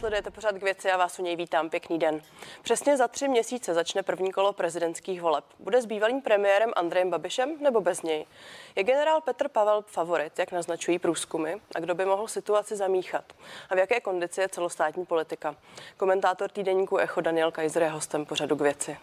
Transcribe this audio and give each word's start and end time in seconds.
Sledujete 0.00 0.30
pořád 0.30 0.58
k 0.58 0.62
věci 0.62 0.90
a 0.90 0.96
vás 0.96 1.18
u 1.18 1.22
něj 1.22 1.36
vítám. 1.36 1.70
Pěkný 1.70 1.98
den. 1.98 2.22
Přesně 2.62 2.96
za 2.96 3.08
tři 3.08 3.28
měsíce 3.28 3.74
začne 3.74 4.02
první 4.02 4.32
kolo 4.32 4.52
prezidentských 4.52 5.22
voleb. 5.22 5.44
Bude 5.58 5.82
s 5.82 5.86
bývalým 5.86 6.22
premiérem 6.22 6.70
Andrejem 6.76 7.10
Babišem 7.10 7.56
nebo 7.60 7.80
bez 7.80 8.02
něj? 8.02 8.26
Je 8.76 8.84
generál 8.84 9.20
Petr 9.20 9.48
Pavel 9.48 9.84
favorit, 9.86 10.38
jak 10.38 10.52
naznačují 10.52 10.98
průzkumy? 10.98 11.54
A 11.74 11.80
kdo 11.80 11.94
by 11.94 12.04
mohl 12.04 12.28
situaci 12.28 12.76
zamíchat? 12.76 13.24
A 13.70 13.74
v 13.74 13.78
jaké 13.78 14.00
kondici 14.00 14.40
je 14.40 14.48
celostátní 14.48 15.06
politika? 15.06 15.56
Komentátor 15.96 16.50
týdeníku 16.50 16.96
Echo 16.96 17.20
Daniel 17.20 17.50
Kaiser 17.50 17.82
je 17.82 17.88
hostem 17.88 18.26
pořadu 18.26 18.56
k 18.56 18.60
věci. 18.60 18.96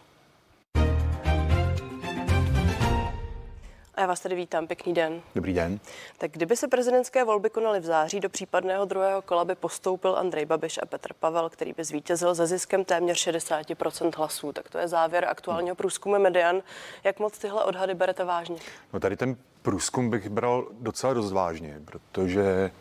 A 3.98 4.02
já 4.02 4.08
vás 4.08 4.20
tady 4.20 4.36
vítám, 4.36 4.68
pěkný 4.68 4.94
den. 4.94 5.22
Dobrý 5.36 5.54
den. 5.54 5.80
Tak 6.18 6.32
kdyby 6.32 6.56
se 6.56 6.68
prezidentské 6.68 7.24
volby 7.24 7.50
konaly 7.50 7.80
v 7.80 7.86
září, 7.86 8.20
do 8.20 8.30
případného 8.30 8.86
druhého 8.86 9.22
kola 9.22 9.46
by 9.46 9.56
postoupil 9.56 10.16
Andrej 10.16 10.46
Babiš 10.46 10.80
a 10.84 10.86
Petr 10.86 11.14
Pavel, 11.14 11.50
který 11.50 11.74
by 11.74 11.84
zvítězil 11.84 12.36
za 12.36 12.46
ziskem 12.46 12.86
téměř 12.86 13.28
60% 13.28 14.12
hlasů. 14.18 14.54
Tak 14.54 14.70
to 14.70 14.78
je 14.78 14.88
závěr 14.88 15.26
aktuálního 15.26 15.76
průzkumu 15.76 16.20
Median. 16.20 16.62
Jak 17.04 17.20
moc 17.20 17.38
tyhle 17.38 17.64
odhady 17.64 17.94
berete 17.94 18.24
vážně? 18.24 18.58
No 18.94 19.00
tady 19.00 19.18
ten 19.18 19.36
průzkum 19.62 20.10
bych 20.10 20.30
bral 20.30 20.68
docela 20.72 21.14
dost 21.14 21.32
vážně, 21.32 21.82
protože 21.86 22.72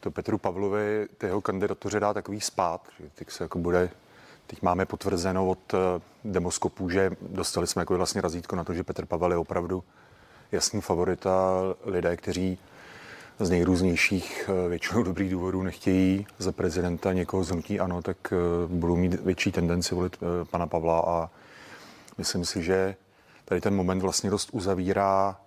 to 0.00 0.10
Petru 0.10 0.38
Pavlovi 0.38 1.08
té 1.18 1.26
jeho 1.26 1.40
kandidatuře 1.40 2.00
dá 2.00 2.14
takový 2.14 2.40
spát, 2.40 2.88
že 3.00 3.08
teď 3.14 3.30
se 3.30 3.44
jako 3.44 3.58
bude 3.58 3.90
Teď 4.46 4.62
máme 4.62 4.86
potvrzeno 4.86 5.48
od 5.48 5.74
eh, 5.74 5.78
demoskopů, 6.24 6.90
že 6.90 7.10
dostali 7.20 7.66
jsme 7.66 7.82
jako 7.82 7.96
vlastně 7.96 8.20
razítko 8.20 8.56
na 8.56 8.64
to, 8.64 8.74
že 8.74 8.84
Petr 8.84 9.06
Pavel 9.06 9.32
je 9.32 9.38
opravdu 9.38 9.84
jasný 10.52 10.80
favorita. 10.80 11.60
Lidé, 11.84 12.16
kteří 12.16 12.58
z 13.40 13.50
nejrůznějších 13.50 14.50
eh, 14.50 14.68
většinou 14.68 15.02
dobrých 15.02 15.30
důvodů 15.30 15.62
nechtějí 15.62 16.26
za 16.38 16.52
prezidenta 16.52 17.12
někoho 17.12 17.44
zhnutí 17.44 17.80
ano, 17.80 18.02
tak 18.02 18.16
eh, 18.32 18.36
budou 18.66 18.96
mít 18.96 19.14
větší 19.14 19.52
tendenci 19.52 19.94
volit 19.94 20.16
eh, 20.22 20.44
pana 20.44 20.66
Pavla 20.66 21.00
a 21.06 21.30
myslím 22.18 22.44
si, 22.44 22.62
že 22.62 22.96
tady 23.44 23.60
ten 23.60 23.74
moment 23.74 24.00
vlastně 24.02 24.30
dost 24.30 24.48
uzavírá 24.52 25.40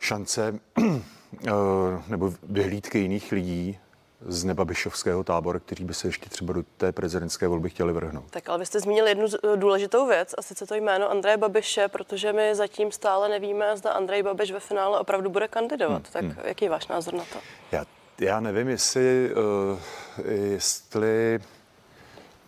šance 0.00 0.58
nebo 2.08 2.34
vyhlídky 2.42 2.98
jiných 2.98 3.32
lidí 3.32 3.78
z 4.26 4.44
nebabišovského 4.44 5.24
tábora, 5.24 5.58
kteří 5.58 5.84
by 5.84 5.94
se 5.94 6.08
ještě 6.08 6.30
třeba 6.30 6.52
do 6.52 6.64
té 6.76 6.92
prezidentské 6.92 7.48
volby 7.48 7.70
chtěli 7.70 7.92
vrhnout. 7.92 8.24
Tak 8.30 8.48
ale 8.48 8.58
vy 8.58 8.66
jste 8.66 8.80
zmínil 8.80 9.06
jednu 9.06 9.26
důležitou 9.56 10.06
věc, 10.06 10.34
a 10.38 10.42
sice 10.42 10.66
to 10.66 10.74
jméno 10.74 11.10
Andreje 11.10 11.36
Babiše, 11.36 11.88
protože 11.88 12.32
my 12.32 12.54
zatím 12.54 12.92
stále 12.92 13.28
nevíme, 13.28 13.76
zda 13.76 13.90
Andrej 13.90 14.22
Babiš 14.22 14.50
ve 14.50 14.60
finále 14.60 14.98
opravdu 14.98 15.30
bude 15.30 15.48
kandidovat. 15.48 16.02
Hmm, 16.02 16.12
tak 16.12 16.22
hmm. 16.24 16.34
jaký 16.44 16.64
je 16.64 16.70
váš 16.70 16.88
názor 16.88 17.14
na 17.14 17.24
to? 17.32 17.38
Já, 17.72 17.84
já 18.18 18.40
nevím, 18.40 18.68
jestli, 18.68 19.30
uh, 19.34 19.78
jestli 20.34 21.40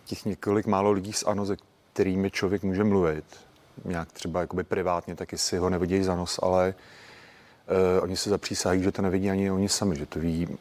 těch 0.05 0.25
několik 0.25 0.65
málo 0.65 0.91
lidí 0.91 1.13
z 1.13 1.23
ANO, 1.23 1.45
se 1.45 1.57
kterými 1.93 2.31
člověk 2.31 2.63
může 2.63 2.83
mluvit, 2.83 3.25
nějak 3.85 4.11
třeba 4.11 4.41
jakoby 4.41 4.63
privátně, 4.63 5.15
tak 5.15 5.31
jestli 5.31 5.57
ho 5.57 5.69
nevidí 5.69 6.03
za 6.03 6.15
nos, 6.15 6.39
ale 6.41 6.73
uh, 7.97 8.03
oni 8.03 8.17
se 8.17 8.29
zapřísahají, 8.29 8.83
že 8.83 8.91
to 8.91 9.01
nevidí 9.01 9.29
ani 9.29 9.51
oni 9.51 9.69
sami, 9.69 9.95
že 9.95 10.05
to 10.05 10.19
ví 10.19 10.57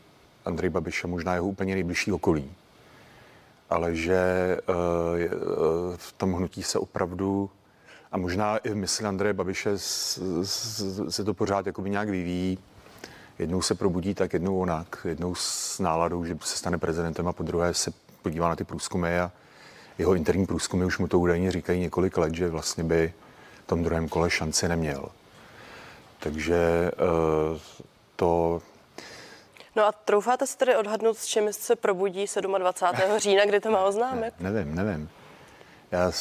Andrej 0.46 0.70
Babiš 0.70 1.04
a 1.04 1.08
možná 1.08 1.34
jeho 1.34 1.46
úplně 1.46 1.74
nejbližší 1.74 2.12
okolí. 2.12 2.50
Ale 3.70 3.94
že 3.94 4.16
eh, 4.16 4.62
eh, 5.24 5.28
v 5.96 6.12
tom 6.12 6.32
hnutí 6.32 6.62
se 6.62 6.78
opravdu 6.78 7.50
a 8.12 8.16
možná 8.18 8.56
i 8.56 8.68
v 8.70 8.76
mysli 8.76 9.06
Andreje 9.06 9.32
Babiše 9.32 9.70
se 11.08 11.24
to 11.24 11.34
pořád 11.34 11.66
jakoby 11.66 11.90
nějak 11.90 12.08
vyvíjí. 12.08 12.58
Jednou 13.38 13.62
se 13.62 13.74
probudí 13.74 14.14
tak, 14.14 14.32
jednou 14.32 14.58
onak. 14.58 15.06
Jednou 15.08 15.34
s 15.34 15.78
náladou, 15.78 16.24
že 16.24 16.38
se 16.42 16.58
stane 16.58 16.78
prezidentem 16.78 17.28
a 17.28 17.32
po 17.32 17.42
druhé 17.42 17.74
se 17.74 17.92
podívá 18.22 18.48
na 18.48 18.56
ty 18.56 18.64
průzkumy 18.64 19.18
a 19.18 19.32
jeho 19.98 20.14
interní 20.14 20.46
průzkumy 20.46 20.84
už 20.84 20.98
mu 20.98 21.08
to 21.08 21.18
údajně 21.18 21.52
říkají 21.52 21.80
několik 21.80 22.16
let, 22.18 22.34
že 22.34 22.48
vlastně 22.48 22.84
by 22.84 23.12
v 23.64 23.66
tom 23.66 23.82
druhém 23.82 24.08
kole 24.08 24.30
šanci 24.30 24.68
neměl. 24.68 25.08
Takže 26.20 26.90
eh, 26.92 27.58
to 28.16 28.62
No 29.76 29.86
a 29.86 29.92
troufáte 29.92 30.46
si 30.46 30.56
tedy 30.56 30.76
odhadnout, 30.76 31.18
s 31.18 31.26
čím 31.26 31.52
se 31.52 31.76
probudí 31.76 32.24
27. 32.58 33.18
října, 33.18 33.44
kdy 33.44 33.60
to 33.60 33.70
má 33.70 33.84
oznámit? 33.84 34.34
Ne, 34.40 34.50
nevím, 34.50 34.74
nevím. 34.74 35.10
Já, 35.90 36.12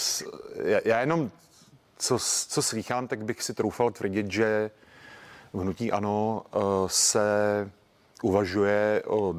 já, 0.63 0.79
já 0.85 0.99
jenom, 0.99 1.31
co, 1.97 2.17
co 2.47 2.61
slýchám, 2.61 3.07
tak 3.07 3.23
bych 3.23 3.43
si 3.43 3.53
troufal 3.53 3.91
tvrdit, 3.91 4.31
že 4.31 4.71
v 5.53 5.59
hnutí 5.59 5.91
ANO 5.91 6.43
uh, 6.55 6.61
se 6.87 7.21
uvažuje 8.21 9.03
o 9.07 9.35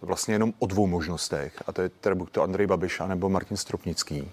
vlastně 0.00 0.34
jenom 0.34 0.52
o 0.58 0.66
dvou 0.66 0.86
možnostech, 0.86 1.62
a 1.66 1.72
to 1.72 1.82
je 1.82 1.88
teda 1.88 2.14
buď 2.14 2.30
to 2.30 2.42
Andrej 2.42 2.66
Babiš, 2.66 3.02
nebo 3.06 3.28
Martin 3.28 3.56
Stropnický. 3.56 4.30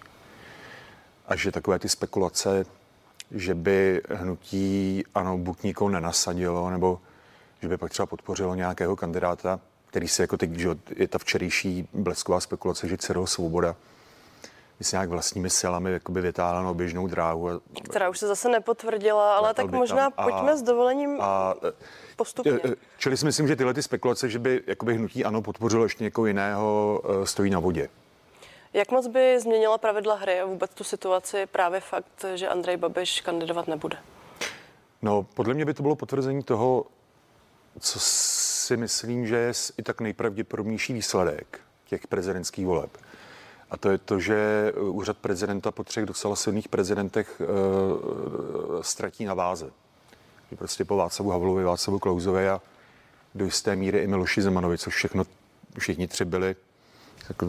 A 1.27 1.35
že 1.35 1.51
takové 1.51 1.79
ty 1.79 1.89
spekulace, 1.89 2.65
že 3.31 3.55
by 3.55 4.01
hnutí 4.09 5.03
ANO 5.15 5.37
buď 5.37 5.63
nikoho 5.63 5.89
nenasadilo, 5.89 6.69
nebo 6.69 6.99
že 7.61 7.67
by 7.67 7.77
pak 7.77 7.91
třeba 7.91 8.05
podpořilo 8.05 8.55
nějakého 8.55 8.95
kandidáta, 8.95 9.59
který 9.87 10.07
se 10.07 10.23
jako 10.23 10.37
teď, 10.37 10.51
že 10.51 10.69
je 10.95 11.07
ta 11.07 11.17
včerejší 11.17 11.87
blesková 11.93 12.39
spekulace, 12.39 12.87
že 12.87 12.97
Cyril 12.97 13.27
Svoboda 13.27 13.75
by 14.79 14.85
se 14.85 14.95
nějak 14.95 15.09
vlastními 15.09 15.49
silami 15.49 15.91
jakoby 15.91 16.21
vytáhla 16.21 16.61
na 16.61 16.73
běžnou 16.73 17.07
dráhu. 17.07 17.49
A, 17.49 17.61
Která 17.83 18.09
už 18.09 18.19
se 18.19 18.27
zase 18.27 18.49
nepotvrdila, 18.49 19.37
ale 19.37 19.53
tak 19.53 19.71
možná 19.71 20.05
a, 20.05 20.23
pojďme 20.23 20.57
s 20.57 20.61
dovolením 20.61 21.21
a, 21.21 21.55
postupně. 22.15 22.51
E, 22.51 22.69
e, 22.69 22.75
čili 22.97 23.17
si 23.17 23.25
myslím, 23.25 23.47
že 23.47 23.55
tyhle 23.55 23.73
ty 23.73 23.83
spekulace, 23.83 24.29
že 24.29 24.39
by 24.39 24.63
jakoby 24.67 24.93
hnutí 24.93 25.25
ano 25.25 25.41
podpořilo 25.41 25.83
ještě 25.83 26.03
někoho 26.03 26.27
jiného, 26.27 27.01
e, 27.23 27.25
stojí 27.25 27.51
na 27.51 27.59
vodě. 27.59 27.89
Jak 28.73 28.91
moc 28.91 29.07
by 29.07 29.39
změnila 29.39 29.77
pravidla 29.77 30.15
hry 30.15 30.39
a 30.39 30.45
vůbec 30.45 30.71
tu 30.73 30.83
situaci 30.83 31.45
právě 31.45 31.79
fakt, 31.79 32.25
že 32.35 32.47
Andrej 32.47 32.77
Babiš 32.77 33.21
kandidovat 33.21 33.67
nebude? 33.67 33.97
No, 35.01 35.25
podle 35.33 35.53
mě 35.53 35.65
by 35.65 35.73
to 35.73 35.83
bylo 35.83 35.95
potvrzení 35.95 36.43
toho, 36.43 36.85
co 37.79 37.99
si 37.99 38.77
myslím, 38.77 39.27
že 39.27 39.35
je 39.35 39.53
i 39.77 39.83
tak 39.83 40.01
nejpravděpodobnější 40.01 40.93
výsledek 40.93 41.59
těch 41.85 42.07
prezidentských 42.07 42.65
voleb. 42.65 42.97
A 43.71 43.77
to 43.77 43.89
je 43.89 43.97
to, 43.97 44.19
že 44.19 44.71
úřad 44.79 45.17
prezidenta 45.17 45.71
po 45.71 45.83
třech 45.83 46.05
docela 46.05 46.35
silných 46.35 46.67
prezidentech 46.67 47.41
uh, 47.41 48.81
ztratí 48.81 49.25
na 49.25 49.33
váze. 49.33 49.71
Že 50.49 50.55
prostě 50.55 50.85
po 50.85 50.97
Václavu 50.97 51.29
Havlovi, 51.29 51.63
Václavu 51.63 51.99
Klauzovi 51.99 52.49
a 52.49 52.61
do 53.35 53.45
jisté 53.45 53.75
míry 53.75 53.99
i 53.99 54.07
Miloši 54.07 54.41
Zemanovi, 54.41 54.77
což 54.77 54.95
všechno 54.95 55.23
všichni 55.79 56.07
tři 56.07 56.25
byli 56.25 56.55
jako 57.29 57.45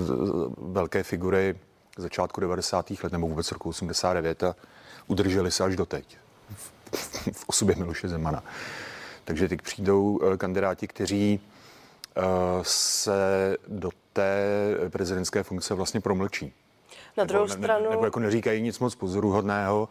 velké 0.58 1.02
figury 1.02 1.56
začátku 1.96 2.40
90. 2.40 2.90
let 3.02 3.12
nebo 3.12 3.28
vůbec 3.28 3.52
roku 3.52 3.68
89 3.68 4.42
a 4.42 4.56
udrželi 5.06 5.50
se 5.50 5.64
až 5.64 5.76
doteď 5.76 6.18
v, 6.54 6.72
v 7.32 7.44
osobě 7.46 7.76
Miloše 7.76 8.08
Zemana. 8.08 8.42
Takže 9.30 9.48
teď 9.48 9.62
přijdou 9.62 10.20
eh, 10.22 10.36
kandidáti, 10.36 10.86
kteří 10.86 11.40
eh, 12.16 12.22
se 12.62 13.56
do 13.68 13.90
té 14.12 14.46
prezidentské 14.88 15.42
funkce 15.42 15.74
vlastně 15.74 16.00
promlčí. 16.00 16.52
Na 17.16 17.24
druhou 17.24 17.46
nebo, 17.46 17.62
stranu... 17.62 17.84
Ne, 17.84 17.90
nebo 17.90 18.04
jako 18.04 18.20
neříkají 18.20 18.62
nic 18.62 18.78
moc 18.78 18.94
pozoruhodného. 18.94 19.88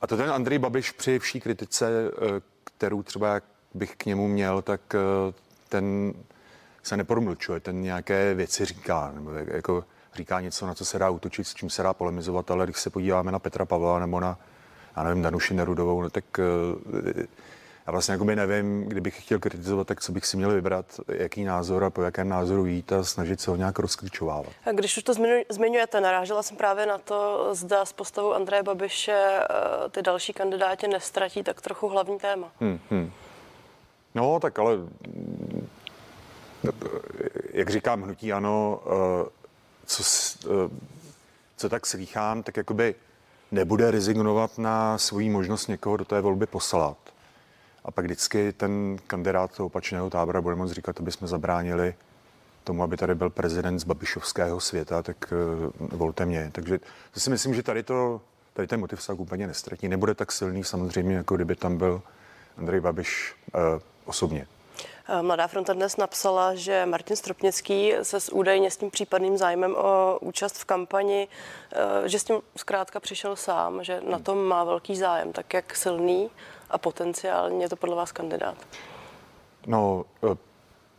A 0.00 0.06
to 0.06 0.16
ten 0.16 0.30
Andrej 0.30 0.58
Babiš 0.58 0.92
při 0.92 1.18
vší 1.18 1.40
kritice, 1.40 1.88
eh, 1.88 2.40
kterou 2.64 3.02
třeba 3.02 3.40
bych 3.74 3.96
k 3.96 4.06
němu 4.06 4.28
měl, 4.28 4.62
tak 4.62 4.80
ten 5.68 6.14
se 6.82 6.96
nepromlčuje, 6.96 7.60
ten 7.60 7.82
nějaké 7.82 8.34
věci 8.34 8.64
říká, 8.64 9.12
nebo 9.14 9.30
jako 9.30 9.84
říká 10.14 10.40
něco, 10.40 10.66
na 10.66 10.74
co 10.74 10.84
se 10.84 10.98
dá 10.98 11.10
útočit, 11.10 11.44
s 11.44 11.54
čím 11.54 11.70
se 11.70 11.82
dá 11.82 11.94
polemizovat, 11.94 12.50
ale 12.50 12.66
když 12.66 12.78
se 12.78 12.90
podíváme 12.90 13.32
na 13.32 13.38
Petra 13.38 13.64
Pavla 13.64 13.98
nebo 13.98 14.20
na, 14.20 14.38
já 14.96 15.02
nevím, 15.02 15.22
Danuši 15.22 15.54
Nerudovou, 15.54 16.02
no 16.02 16.10
tak 16.10 16.24
já 17.86 17.92
vlastně 17.92 18.12
jakoby 18.12 18.36
nevím, 18.36 18.84
kdybych 18.84 19.22
chtěl 19.22 19.38
kritizovat, 19.38 19.86
tak 19.86 20.00
co 20.00 20.12
bych 20.12 20.26
si 20.26 20.36
měl 20.36 20.50
vybrat, 20.50 21.00
jaký 21.08 21.44
názor 21.44 21.84
a 21.84 21.90
po 21.90 22.02
jakém 22.02 22.28
názoru 22.28 22.66
jít 22.66 22.92
a 22.92 23.04
snažit 23.04 23.40
se 23.40 23.50
ho 23.50 23.56
nějak 23.56 23.78
rozklíčovávat. 23.78 24.52
A 24.66 24.72
když 24.72 24.96
už 24.96 25.02
to 25.02 25.12
zmiňujete, 25.48 26.00
narážela 26.00 26.42
jsem 26.42 26.56
právě 26.56 26.86
na 26.86 26.98
to, 26.98 27.48
zda 27.52 27.84
s 27.84 27.92
postavou 27.92 28.32
Andreje 28.32 28.62
Babiše 28.62 29.12
eh, 29.12 29.88
ty 29.90 30.02
další 30.02 30.32
kandidáti 30.32 30.88
nestratí 30.88 31.42
tak 31.42 31.60
trochu 31.60 31.88
hlavní 31.88 32.18
téma. 32.18 32.52
Hmm, 32.60 32.78
hmm. 32.90 33.12
No, 34.14 34.40
tak 34.40 34.58
ale 34.58 34.72
jak 37.52 37.70
říkám, 37.70 38.02
hnutí 38.02 38.32
ano, 38.32 38.80
eh, 38.86 39.28
co, 39.86 40.02
eh, 40.44 40.70
co 41.56 41.68
tak 41.68 41.86
slýchám, 41.86 42.42
tak 42.42 42.56
jakoby 42.56 42.94
nebude 43.52 43.90
rezignovat 43.90 44.58
na 44.58 44.98
svoji 44.98 45.30
možnost 45.30 45.66
někoho 45.66 45.96
do 45.96 46.04
té 46.04 46.20
volby 46.20 46.46
poslat 46.46 46.96
a 47.86 47.90
pak 47.90 48.04
vždycky 48.04 48.52
ten 48.52 48.98
kandidát 49.06 49.56
toho 49.56 49.66
opačného 49.66 50.10
tábora 50.10 50.40
bude 50.40 50.56
moct 50.56 50.70
říkat, 50.70 51.00
aby 51.00 51.12
jsme 51.12 51.26
zabránili 51.28 51.94
tomu, 52.64 52.82
aby 52.82 52.96
tady 52.96 53.14
byl 53.14 53.30
prezident 53.30 53.78
z 53.78 53.84
babišovského 53.84 54.60
světa, 54.60 55.02
tak 55.02 55.32
uh, 55.32 55.98
volte 55.98 56.26
mě. 56.26 56.50
Takže 56.52 56.78
to 57.10 57.20
si 57.20 57.30
myslím, 57.30 57.54
že 57.54 57.62
tady 57.62 57.82
to 57.82 58.20
tady 58.52 58.68
ten 58.68 58.80
motiv 58.80 59.02
se 59.02 59.12
úplně 59.12 59.46
nestratí. 59.46 59.88
Nebude 59.88 60.14
tak 60.14 60.32
silný 60.32 60.64
samozřejmě, 60.64 61.16
jako 61.16 61.36
kdyby 61.36 61.56
tam 61.56 61.78
byl 61.78 62.02
Andrej 62.58 62.80
Babiš 62.80 63.34
uh, 63.54 63.60
osobně. 64.04 64.46
Eh, 65.08 65.22
Mladá 65.22 65.46
fronta 65.46 65.72
dnes 65.72 65.96
napsala, 65.96 66.54
že 66.54 66.86
Martin 66.86 67.16
Stropnický 67.16 67.94
se 68.02 68.20
s 68.20 68.32
údajně 68.32 68.70
s 68.70 68.76
tím 68.76 68.90
případným 68.90 69.38
zájmem 69.38 69.74
o 69.76 70.18
účast 70.20 70.58
v 70.58 70.64
kampani, 70.64 71.28
že 72.04 72.18
s 72.18 72.24
tím 72.24 72.36
zkrátka 72.56 73.00
přišel 73.00 73.36
sám, 73.36 73.84
že 73.84 74.00
na 74.10 74.18
tom 74.18 74.44
má 74.44 74.64
velký 74.64 74.96
zájem. 74.96 75.32
Tak 75.32 75.54
jak 75.54 75.76
silný 75.76 76.30
a 76.70 76.78
potenciálně 76.78 77.64
je 77.64 77.68
to 77.68 77.76
podle 77.76 77.96
vás 77.96 78.12
kandidát? 78.12 78.56
No, 79.66 80.04
eh, 80.24 80.36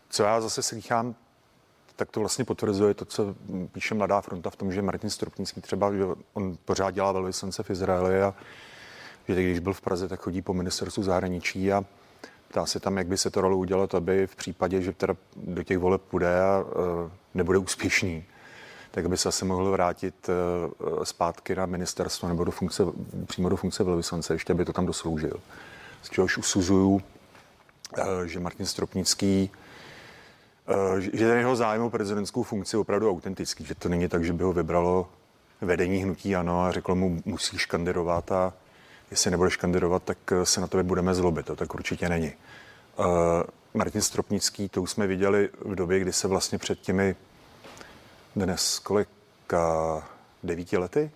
co 0.10 0.24
já 0.24 0.42
zase 0.42 0.64
slychám, 0.64 1.16
tak 1.96 2.12
to 2.12 2.20
vlastně 2.20 2.46
potvrzuje 2.46 2.94
to, 2.94 3.06
co 3.06 3.36
píše 3.72 3.96
Mladá 3.96 4.22
fronta 4.22 4.50
v 4.50 4.56
tom, 4.56 4.72
že 4.72 4.82
Martin 4.82 5.10
Stropnický 5.10 5.62
třeba, 5.62 5.94
že 5.94 6.04
on 6.34 6.58
pořád 6.66 6.92
dělá 6.92 7.12
velvyslance 7.12 7.64
v 7.64 7.70
Izraeli 7.70 8.22
a 8.22 8.34
že 9.28 9.44
když 9.44 9.60
byl 9.60 9.74
v 9.74 9.82
Praze, 9.82 10.08
tak 10.08 10.20
chodí 10.20 10.42
po 10.42 10.54
ministerstvu 10.54 11.04
zahraničí 11.04 11.74
a 11.74 11.86
ptá 12.48 12.66
se 12.66 12.80
tam, 12.80 12.98
jak 12.98 13.08
by 13.08 13.18
se 13.18 13.30
to 13.30 13.42
rolo 13.42 13.58
udělat, 13.58 13.96
aby 13.96 14.28
v 14.28 14.36
případě, 14.36 14.82
že 14.82 14.94
teda 14.94 15.16
do 15.36 15.64
těch 15.64 15.78
voleb 15.78 16.02
půjde 16.02 16.42
a 16.42 16.60
uh, 16.60 17.12
nebude 17.34 17.58
úspěšný, 17.58 18.26
tak 18.92 19.10
by 19.10 19.18
se 19.18 19.30
asi 19.30 19.46
mohl 19.46 19.72
vrátit 19.72 20.30
uh, 20.30 21.04
zpátky 21.04 21.56
na 21.56 21.66
ministerstvo 21.66 22.28
nebo 22.28 22.44
do 22.44 22.52
funkce, 22.52 22.84
přímo 23.28 23.50
do 23.50 23.56
funkce 23.56 23.84
velvyslance, 23.84 24.34
ještě 24.34 24.54
aby 24.54 24.66
to 24.66 24.74
tam 24.74 24.86
dosloužil. 24.86 25.40
Z 26.04 26.10
čehož 26.10 26.38
usuzuju, 26.38 26.90
uh, 26.90 27.02
že 28.26 28.40
Martin 28.40 28.66
Stropnický 28.66 29.52
že 31.00 31.28
ten 31.28 31.38
jeho 31.38 31.56
zájem 31.56 31.82
o 31.82 31.90
prezidentskou 31.90 32.44
funkci 32.44 32.76
je 32.76 32.80
opravdu 32.80 33.10
autentický, 33.10 33.66
že 33.66 33.76
to 33.76 33.90
není 33.90 34.08
tak, 34.08 34.24
že 34.24 34.34
by 34.34 34.44
ho 34.44 34.54
vybralo 34.54 35.10
vedení 35.62 35.98
hnutí 35.98 36.36
ano 36.36 36.64
a 36.64 36.72
řeklo 36.72 36.96
mu, 36.96 37.22
musíš 37.26 37.66
kandidovat 37.66 38.32
a 38.32 38.54
jestli 39.12 39.32
nebudeš 39.32 39.58
kandidovat, 39.58 40.04
tak 40.04 40.18
eh, 40.32 40.46
se 40.46 40.62
na 40.62 40.68
tebe 40.68 40.84
budeme 40.84 41.16
zlobit. 41.16 41.46
To 41.46 41.56
tak 41.56 41.74
určitě 41.74 42.10
není. 42.10 42.34
Uh, 43.00 43.06
Martin 43.74 44.02
Stropnický, 44.02 44.70
to 44.70 44.82
už 44.82 44.92
jsme 44.92 45.08
viděli 45.08 45.50
v 45.62 45.76
době, 45.76 46.00
kdy 46.00 46.14
se 46.14 46.28
vlastně 46.28 46.58
před 46.58 46.80
těmi 46.80 47.16
dnes 48.38 48.80
kolik 48.80 49.10
devíti 50.44 50.78
lety, 50.78 51.12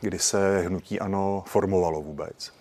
kdy 0.00 0.18
se 0.18 0.60
hnutí 0.60 1.00
ANO 1.00 1.44
formovalo 1.46 2.02
vůbec. 2.02 2.52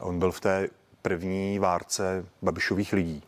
A 0.00 0.04
on 0.04 0.18
byl 0.18 0.32
v 0.32 0.40
té 0.40 0.68
první 1.02 1.58
várce 1.58 2.26
Babišových 2.42 2.92
lidí. 2.92 3.22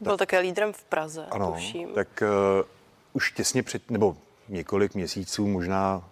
Byl 0.00 0.12
tak, 0.12 0.18
také 0.18 0.38
lídrem 0.38 0.72
v 0.72 0.84
Praze, 0.84 1.26
ano, 1.30 1.52
tuším. 1.52 1.88
Tak 1.94 2.22
uh, 2.22 2.66
už 3.12 3.32
těsně 3.32 3.62
před, 3.62 3.90
nebo 3.90 4.16
několik 4.48 4.94
měsíců, 4.94 5.48
možná 5.48 6.04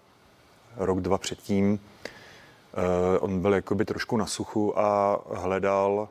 rok, 0.76 1.00
dva 1.00 1.18
předtím, 1.18 1.80
Uh, 2.76 3.24
on 3.24 3.40
byl 3.40 3.54
jakoby 3.54 3.84
trošku 3.84 4.16
na 4.16 4.26
suchu 4.26 4.78
a 4.78 5.20
hledal, 5.34 6.08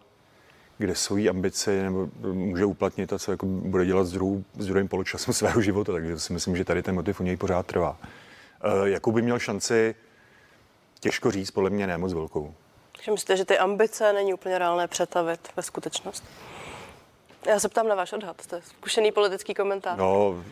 kde 0.77 0.95
svoji 0.95 1.30
ambici 1.30 1.83
nebo 1.83 2.10
může 2.33 2.66
uplatnit 2.66 3.13
a 3.13 3.19
co 3.19 3.31
jako 3.31 3.45
bude 3.45 3.86
dělat 3.86 4.04
s, 4.04 4.12
druhou, 4.12 4.44
s 4.57 4.68
druhým 4.68 4.88
poločasem 4.88 5.33
svého 5.33 5.62
života, 5.62 5.92
takže 5.92 6.19
si 6.19 6.33
myslím, 6.33 6.57
že 6.57 6.66
tady 6.66 6.83
ten 6.83 6.95
motiv 6.95 7.19
u 7.19 7.24
něj 7.24 7.38
pořád 7.38 7.66
trvá. 7.66 7.98
Uh, 8.00 8.88
jakou 8.88 9.12
by 9.12 9.22
měl 9.22 9.39
šanci, 9.39 9.95
těžko 11.00 11.31
říct, 11.31 11.51
podle 11.51 11.69
mě 11.69 11.88
ne 11.88 11.98
moc 11.98 12.13
velkou. 12.13 12.54
Takže 12.95 13.12
myslíte, 13.12 13.38
že 13.38 13.45
ty 13.45 13.57
ambice 13.57 14.13
není 14.13 14.33
úplně 14.33 14.57
reálné 14.57 14.88
přetavit 14.88 15.39
ve 15.56 15.63
skutečnost? 15.63 16.24
Já 17.48 17.60
se 17.60 17.69
ptám 17.69 17.88
na 17.88 17.95
váš 17.95 18.13
odhad, 18.13 18.48
to 18.48 18.56
je 18.56 18.62
zkušený 18.66 19.12
politický 19.12 19.54
komentář. 19.54 19.98
No, 19.98 20.44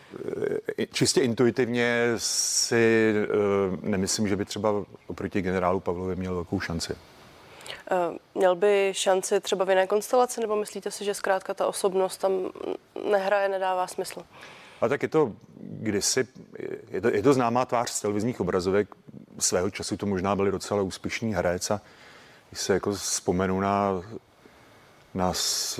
čistě 0.92 1.20
intuitivně 1.20 2.12
si 2.16 3.14
uh, 3.14 3.88
nemyslím, 3.88 4.28
že 4.28 4.36
by 4.36 4.44
třeba 4.44 4.84
oproti 5.06 5.42
generálu 5.42 5.80
Pavlovi 5.80 6.16
měl 6.16 6.34
velkou 6.34 6.60
šanci. 6.60 6.94
Uh, 7.90 8.16
měl 8.34 8.56
by 8.56 8.92
šanci 8.94 9.40
třeba 9.40 9.64
v 9.64 9.68
jiné 9.68 9.86
konstelaci, 9.86 10.40
nebo 10.40 10.56
myslíte 10.56 10.90
si, 10.90 11.04
že 11.04 11.14
zkrátka 11.14 11.54
ta 11.54 11.66
osobnost 11.66 12.16
tam 12.16 12.32
nehraje, 13.10 13.48
nedává 13.48 13.86
smysl? 13.86 14.22
A 14.80 14.88
tak 14.88 15.02
je 15.02 15.08
to 15.08 15.32
kdysi, 15.60 16.28
je 16.90 17.00
to, 17.00 17.08
je 17.08 17.22
to 17.22 17.32
známá 17.34 17.64
tvář 17.64 17.90
z 17.90 18.00
televizních 18.00 18.40
obrazovek, 18.40 18.88
svého 19.38 19.70
času 19.70 19.96
to 19.96 20.06
možná 20.06 20.36
byli 20.36 20.50
docela 20.50 20.82
úspěšný 20.82 21.34
herec 21.34 21.70
a 21.70 21.80
když 22.50 22.60
se 22.60 22.72
jako 22.74 22.92
vzpomenu 22.92 23.60
na 23.60 24.02
na 25.14 25.32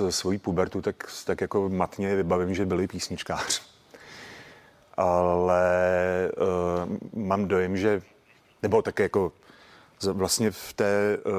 svoji 0.09 0.37
pubertu, 0.37 0.81
tak, 0.81 0.95
tak 1.25 1.41
jako 1.41 1.69
matně 1.69 2.15
vybavím, 2.15 2.55
že 2.55 2.65
byli 2.65 2.87
písničkář. 2.87 3.61
Ale 4.97 5.61
uh, 6.37 7.23
mám 7.23 7.47
dojem, 7.47 7.77
že, 7.77 8.01
nebo 8.63 8.81
tak 8.81 8.99
jako 8.99 9.31
vlastně 10.03 10.51
v 10.51 10.73
té, 10.73 11.17
uh, 11.25 11.33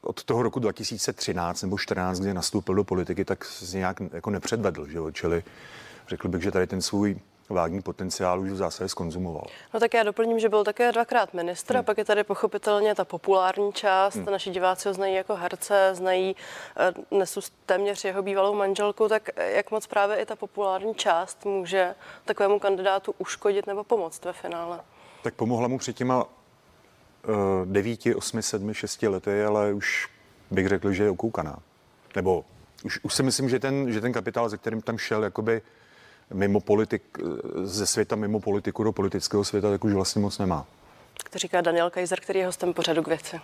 od 0.00 0.24
toho 0.24 0.42
roku 0.42 0.60
2013 0.60 1.62
nebo 1.62 1.78
14, 1.78 2.20
kdy 2.20 2.34
nastoupil 2.34 2.74
do 2.74 2.84
politiky, 2.84 3.24
tak 3.24 3.44
se 3.44 3.76
nějak 3.76 3.96
jako 4.12 4.30
nepředvedl, 4.30 4.86
že 4.86 4.98
jo? 4.98 5.10
čili 5.10 5.42
řekl 6.08 6.28
bych, 6.28 6.42
že 6.42 6.50
tady 6.50 6.66
ten 6.66 6.82
svůj 6.82 7.16
vágní 7.48 7.82
potenciál 7.82 8.40
už 8.40 8.50
v 8.50 8.56
zásadě 8.56 8.88
skonzumoval. 8.88 9.46
No 9.74 9.80
tak 9.80 9.94
já 9.94 10.02
doplním, 10.02 10.38
že 10.38 10.48
byl 10.48 10.64
také 10.64 10.92
dvakrát 10.92 11.34
ministr 11.34 11.74
hmm. 11.74 11.80
a 11.80 11.82
pak 11.82 11.98
je 11.98 12.04
tady 12.04 12.24
pochopitelně 12.24 12.94
ta 12.94 13.04
populární 13.04 13.72
část. 13.72 14.14
Hmm. 14.14 14.24
Naši 14.24 14.50
diváci 14.50 14.88
ho 14.88 14.94
znají 14.94 15.14
jako 15.14 15.36
herce, 15.36 15.90
znají 15.94 16.36
eh, 16.76 17.16
nesu 17.16 17.40
téměř 17.66 18.04
jeho 18.04 18.22
bývalou 18.22 18.54
manželku, 18.54 19.08
tak 19.08 19.28
jak 19.36 19.70
moc 19.70 19.86
právě 19.86 20.16
i 20.16 20.26
ta 20.26 20.36
populární 20.36 20.94
část 20.94 21.44
může 21.44 21.94
takovému 22.24 22.58
kandidátu 22.58 23.14
uškodit 23.18 23.66
nebo 23.66 23.84
pomoct 23.84 24.24
ve 24.24 24.32
finále? 24.32 24.80
Tak 25.22 25.34
pomohla 25.34 25.68
mu 25.68 25.78
před 25.78 25.96
těma 25.96 26.26
devíti, 27.64 28.14
osmi, 28.14 28.42
sedmi, 28.42 28.74
šesti 28.74 29.08
lety, 29.08 29.44
ale 29.44 29.72
už 29.72 30.08
bych 30.50 30.68
řekl, 30.68 30.92
že 30.92 31.04
je 31.04 31.10
okoukaná. 31.10 31.58
Nebo 32.16 32.44
už, 32.84 33.00
už 33.02 33.14
si 33.14 33.22
myslím, 33.22 33.48
že 33.48 33.58
ten, 33.58 33.92
že 33.92 34.00
ten 34.00 34.12
kapitál, 34.12 34.48
ze 34.48 34.56
kterým 34.56 34.82
tam 34.82 34.98
šel, 34.98 35.24
jakoby 35.24 35.62
mimo 36.32 36.60
politik, 36.60 37.02
ze 37.62 37.86
světa 37.86 38.16
mimo 38.16 38.40
politiku 38.40 38.84
do 38.84 38.92
politického 38.92 39.44
světa, 39.44 39.70
tak 39.70 39.84
už 39.84 39.92
vlastně 39.92 40.22
moc 40.22 40.38
nemá. 40.38 40.66
To 41.30 41.38
říká 41.38 41.60
Daniel 41.60 41.90
Kaiser, 41.90 42.20
který 42.20 42.38
je 42.38 42.46
hostem 42.46 42.72
pořadu 42.72 43.02
k 43.02 43.08
věci. 43.08 43.40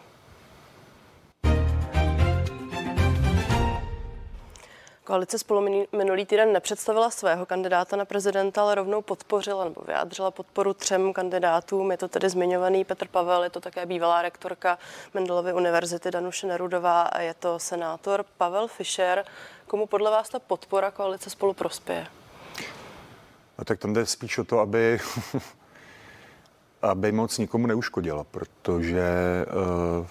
Koalice 5.04 5.38
spolu 5.38 5.86
minulý 5.92 6.26
týden 6.26 6.52
nepředstavila 6.52 7.10
svého 7.10 7.46
kandidáta 7.46 7.96
na 7.96 8.04
prezidenta, 8.04 8.62
ale 8.62 8.74
rovnou 8.74 9.02
podpořila 9.02 9.64
nebo 9.64 9.80
vyjádřila 9.86 10.30
podporu 10.30 10.74
třem 10.74 11.12
kandidátům. 11.12 11.90
Je 11.90 11.96
to 11.96 12.08
tedy 12.08 12.28
zmiňovaný 12.28 12.84
Petr 12.84 13.08
Pavel, 13.08 13.44
je 13.44 13.50
to 13.50 13.60
také 13.60 13.86
bývalá 13.86 14.22
rektorka 14.22 14.78
Mendelovy 15.14 15.52
univerzity 15.52 16.10
Danuše 16.10 16.46
Nerudová 16.46 17.02
a 17.02 17.20
je 17.20 17.34
to 17.34 17.58
senátor 17.58 18.24
Pavel 18.38 18.68
Fischer. 18.68 19.24
Komu 19.66 19.86
podle 19.86 20.10
vás 20.10 20.28
ta 20.28 20.38
podpora 20.38 20.90
koalice 20.90 21.30
spolu 21.30 21.52
prospěje? 21.52 22.06
No 23.58 23.64
tak 23.64 23.78
tam 23.78 23.92
jde 23.92 24.06
spíš 24.06 24.38
o 24.38 24.44
to, 24.44 24.58
aby, 24.58 25.00
aby 26.82 27.12
moc 27.12 27.38
nikomu 27.38 27.66
neuškodila, 27.66 28.24
protože 28.24 29.02
uh, 30.00 30.06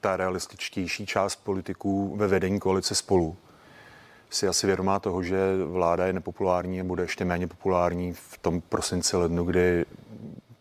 ta 0.00 0.16
realističtější 0.16 1.06
část 1.06 1.36
politiků 1.36 2.16
ve 2.16 2.26
vedení 2.28 2.60
koalice 2.60 2.94
spolu 2.94 3.36
si 4.30 4.48
asi 4.48 4.66
vědomá 4.66 4.98
toho, 4.98 5.22
že 5.22 5.38
vláda 5.64 6.06
je 6.06 6.12
nepopulární 6.12 6.80
a 6.80 6.84
bude 6.84 7.02
ještě 7.02 7.24
méně 7.24 7.46
populární 7.46 8.12
v 8.12 8.38
tom 8.38 8.60
prosinci 8.60 9.16
lednu, 9.16 9.44
kdy 9.44 9.84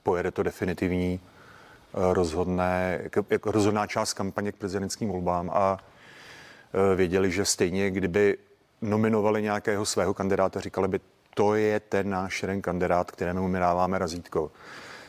pojede 0.03 0.31
to 0.31 0.43
definitivní 0.43 1.19
eh, 1.19 2.13
rozhodné, 2.13 3.01
jako 3.29 3.51
rozhodná 3.51 3.87
část 3.87 4.13
kampaně 4.13 4.51
k 4.51 4.55
prezidentským 4.55 5.09
volbám 5.09 5.49
a 5.53 5.77
eh, 5.77 6.95
věděli, 6.95 7.31
že 7.31 7.45
stejně 7.45 7.91
kdyby 7.91 8.37
nominovali 8.81 9.41
nějakého 9.41 9.85
svého 9.85 10.13
kandidáta, 10.13 10.59
říkali 10.59 10.87
by, 10.87 10.99
to 11.33 11.55
je 11.55 11.79
ten 11.79 12.09
náš 12.09 12.41
jeden 12.41 12.61
kandidát, 12.61 13.11
kterému 13.11 13.47
my 13.47 13.59
dáváme 13.59 13.97
razítko. 13.97 14.51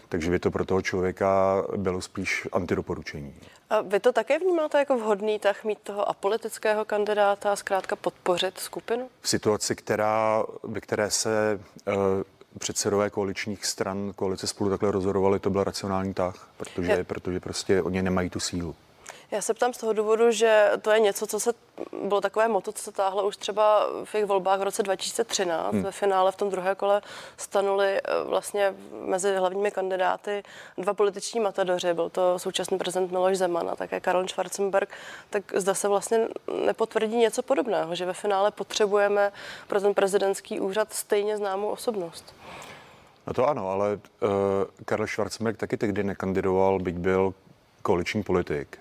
Takže 0.09 0.31
by 0.31 0.39
to 0.39 0.51
pro 0.51 0.65
toho 0.65 0.83
člověka 0.83 1.63
bylo 1.77 2.01
spíš 2.01 2.49
antidoporučení. 2.53 3.35
A 3.71 3.81
vy 3.81 4.01
to 4.01 4.13
také 4.13 4.39
vnímáte 4.39 4.79
jako 4.79 4.99
vhodný 4.99 5.39
tak 5.39 5.65
mít 5.65 5.79
toho 5.79 6.09
apolitického 6.09 6.85
kandidáta 6.85 7.53
a 7.53 7.57
zkrátka 7.57 7.97
podpořit 7.97 8.59
skupinu? 8.59 9.09
V 9.21 9.29
situaci, 9.29 9.77
která, 9.77 10.43
ve 10.63 10.81
které 10.81 11.11
se 11.11 11.61
uh, 11.87 11.95
předsedové 12.59 13.11
koaličních 13.11 13.67
stran 13.67 14.13
koalice 14.17 14.47
spolu 14.47 14.71
takhle 14.71 14.91
rozhodovali, 14.91 15.39
to 15.39 15.51
byl 15.51 15.65
racionální 15.65 16.15
tah, 16.15 16.49
protože, 16.57 16.93
je. 16.93 17.05
protože 17.05 17.41
prostě 17.41 17.83
oni 17.83 18.03
nemají 18.03 18.31
tu 18.31 18.41
sílu. 18.41 18.75
Já 19.31 19.43
se 19.43 19.55
ptám 19.55 19.73
z 19.73 19.79
toho 19.79 19.93
důvodu, 19.93 20.31
že 20.31 20.71
to 20.83 20.91
je 20.91 21.01
něco, 21.01 21.27
co 21.27 21.41
se 21.41 21.53
bylo 22.03 22.21
takové 22.21 22.49
moto, 22.49 22.73
co 22.73 22.83
se 22.83 22.93
táhlo 22.93 23.27
už 23.27 23.37
třeba 23.37 23.87
v 24.05 24.13
těch 24.13 24.27
volbách 24.27 24.61
v 24.61 24.63
roce 24.63 24.83
2013. 24.83 25.73
Hmm. 25.73 25.83
Ve 25.83 25.93
finále 25.93 26.33
v 26.33 26.37
tom 26.37 26.51
druhé 26.51 26.75
kole 26.75 27.03
stanuli 27.37 27.87
eh, 27.87 28.01
vlastně 28.25 28.75
mezi 29.07 29.37
hlavními 29.37 29.71
kandidáty 29.71 30.43
dva 30.79 30.95
političní 30.95 31.41
matadoři. 31.41 31.95
Byl 31.95 32.11
to 32.11 32.39
současný 32.39 32.79
prezident 32.79 33.11
Miloš 33.11 33.39
Zeman 33.39 33.71
a 33.71 33.77
také 33.77 34.01
Karol 34.01 34.29
Schwarzenberg. 34.29 34.89
Tak 35.31 35.43
zda 35.55 35.75
se 35.75 35.89
vlastně 35.89 36.29
nepotvrdí 36.67 37.17
něco 37.17 37.43
podobného, 37.43 37.95
že 37.95 38.07
ve 38.07 38.13
finále 38.13 38.51
potřebujeme 38.51 39.33
pro 39.67 39.81
ten 39.81 39.95
prezidentský 39.95 40.61
úřad 40.61 40.93
stejně 40.93 41.37
známou 41.37 41.69
osobnost. 41.69 42.35
No 43.27 43.35
to 43.35 43.49
ano, 43.49 43.71
ale 43.71 43.95
uh, 43.95 44.01
Karl 44.85 45.07
Schwarzenberg 45.07 45.57
taky 45.57 45.77
tehdy 45.77 46.05
nekandidoval, 46.05 46.79
byť 46.79 46.95
byl 46.95 47.35
koaliční 47.83 48.23
politik. 48.23 48.79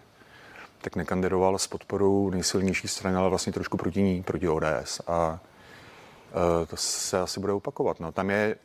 Tak 0.81 0.95
nekandidoval 0.95 1.57
s 1.57 1.67
podporou 1.67 2.29
nejsilnější 2.29 2.87
strany, 2.87 3.17
ale 3.17 3.29
vlastně 3.29 3.53
trošku 3.53 3.77
proti 3.77 4.01
ní, 4.01 4.23
proti 4.23 4.49
ODS. 4.49 5.01
A 5.07 5.39
uh, 6.59 6.65
to 6.65 6.77
se 6.77 7.19
asi 7.19 7.39
bude 7.39 7.53
opakovat. 7.53 7.99
No, 7.99 8.11
tam 8.11 8.29
je, 8.29 8.55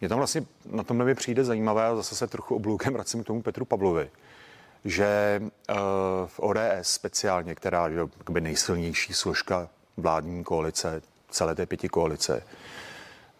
mě 0.00 0.08
tam 0.08 0.18
vlastně 0.18 0.44
na 0.70 0.82
tomhle 0.82 1.06
mi 1.06 1.14
přijde 1.14 1.44
zajímavé 1.44 1.86
a 1.86 1.96
zase 1.96 2.16
se 2.16 2.26
trochu 2.26 2.56
obloukem 2.56 2.92
vracím 2.92 3.22
k 3.22 3.26
tomu 3.26 3.42
Petru 3.42 3.64
Pavlovi, 3.64 4.10
že 4.84 5.40
uh, 5.42 5.76
v 6.26 6.40
ODS 6.40 6.62
speciálně, 6.82 7.54
která 7.54 7.88
je 7.88 8.08
nejsilnější 8.40 9.12
složka 9.12 9.68
vládní 9.96 10.44
koalice, 10.44 11.02
celé 11.30 11.54
té 11.54 11.66
pěti 11.66 11.88
koalice, 11.88 12.42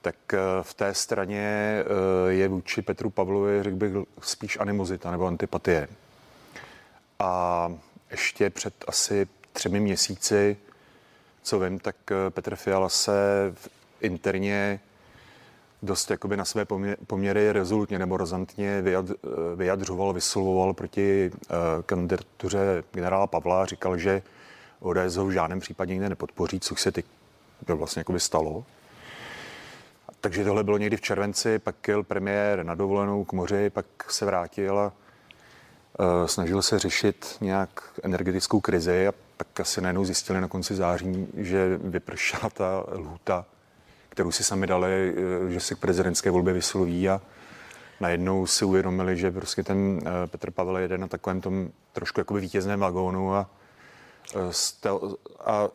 tak 0.02 0.16
uh, 0.33 0.38
v 0.62 0.75
té 0.75 0.94
straně 0.94 1.85
je 2.28 2.49
vůči 2.49 2.83
Petru 2.83 3.11
Pavlovi, 3.11 3.62
řekl 3.62 3.76
bych, 3.76 3.92
spíš 4.21 4.59
animozita 4.61 5.11
nebo 5.11 5.26
antipatie. 5.26 5.88
A 7.18 7.73
ještě 8.14 8.50
před 8.50 8.75
asi 8.87 9.26
třemi 9.52 9.80
měsíci, 9.80 10.56
co 11.42 11.61
vím, 11.61 11.78
tak 11.78 11.97
Petr 12.30 12.56
Fiala 12.56 12.88
se 12.88 13.12
interně 14.00 14.80
dost 15.83 16.11
jakoby 16.11 16.37
na 16.37 16.44
své 16.44 16.66
poměry 17.06 17.52
rezolutně 17.52 17.99
nebo 17.99 18.16
razantně 18.16 18.83
vyjadřoval, 19.56 20.12
vyslovoval 20.12 20.73
proti 20.73 21.30
uh, 21.33 21.83
kandidatuře 21.83 22.85
generála 22.92 23.26
Pavla. 23.26 23.66
Říkal, 23.66 23.99
že 23.99 24.23
ODS 24.80 25.16
ho 25.16 25.26
v 25.26 25.30
žádném 25.30 25.61
případě 25.61 25.92
nikde 25.92 26.09
nepodpoří, 26.09 26.61
což 26.61 26.80
se 26.80 26.92
teď 26.92 27.06
vlastně 27.66 28.00
jakoby 28.00 28.21
stalo. 28.21 28.64
Takže 30.21 30.44
tohle 30.44 30.64
bylo 30.64 30.78
někdy 30.78 30.97
v 30.97 31.00
červenci, 31.00 31.59
pak 31.59 31.88
jel 31.88 32.02
premiér 32.02 32.64
na 32.64 32.75
dovolenou 32.75 33.25
k 33.25 33.33
moři, 33.33 33.71
pak 33.71 33.87
se 34.11 34.25
vrátil 34.25 34.78
a 34.78 34.92
snažil 36.27 36.63
se 36.63 36.79
řešit 36.79 37.37
nějak 37.41 37.69
energetickou 38.03 38.61
krizi 38.61 39.09
a 39.09 39.13
pak 39.37 39.61
asi 39.61 39.81
najednou 39.81 40.05
zjistili 40.05 40.41
na 40.41 40.49
konci 40.49 40.75
září, 40.75 41.27
že 41.37 41.79
vypršela 41.83 42.51
ta 42.51 42.85
lhuta 42.93 43.47
kterou 44.15 44.33
si 44.33 44.45
sami 44.45 44.67
dali, 44.67 45.15
eh, 45.17 45.51
že 45.51 45.61
si 45.61 45.75
k 45.75 45.79
prezidentské 45.79 46.31
volbě 46.31 46.55
vysloví 46.55 47.09
a 47.09 47.21
najednou 48.01 48.47
si 48.47 48.65
uvědomili, 48.65 49.17
že 49.17 49.31
prostě 49.31 49.63
ten 49.63 50.01
eh, 50.03 50.27
Petr 50.27 50.51
Pavel 50.51 50.77
jede 50.77 50.99
na 50.99 51.09
takovém 51.09 51.41
tom 51.41 51.71
trošku 51.93 52.21
jakoby 52.21 52.41
vítězném 52.41 52.81
vagónu 52.81 53.35
a, 53.35 53.51
eh, 54.37 54.89
a 55.45 55.69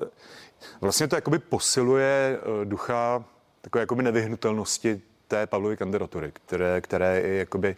vlastně 0.81 1.07
to 1.07 1.15
jakoby 1.15 1.39
posiluje 1.39 2.39
ducha 2.63 3.23
takové 3.61 3.81
jakoby 3.81 4.03
nevyhnutelnosti 4.03 5.01
té 5.27 5.47
Pavlovy 5.47 5.77
kandidatury, 5.77 6.31
které, 6.31 6.81
které 6.81 7.21
je 7.21 7.37
jakoby 7.37 7.75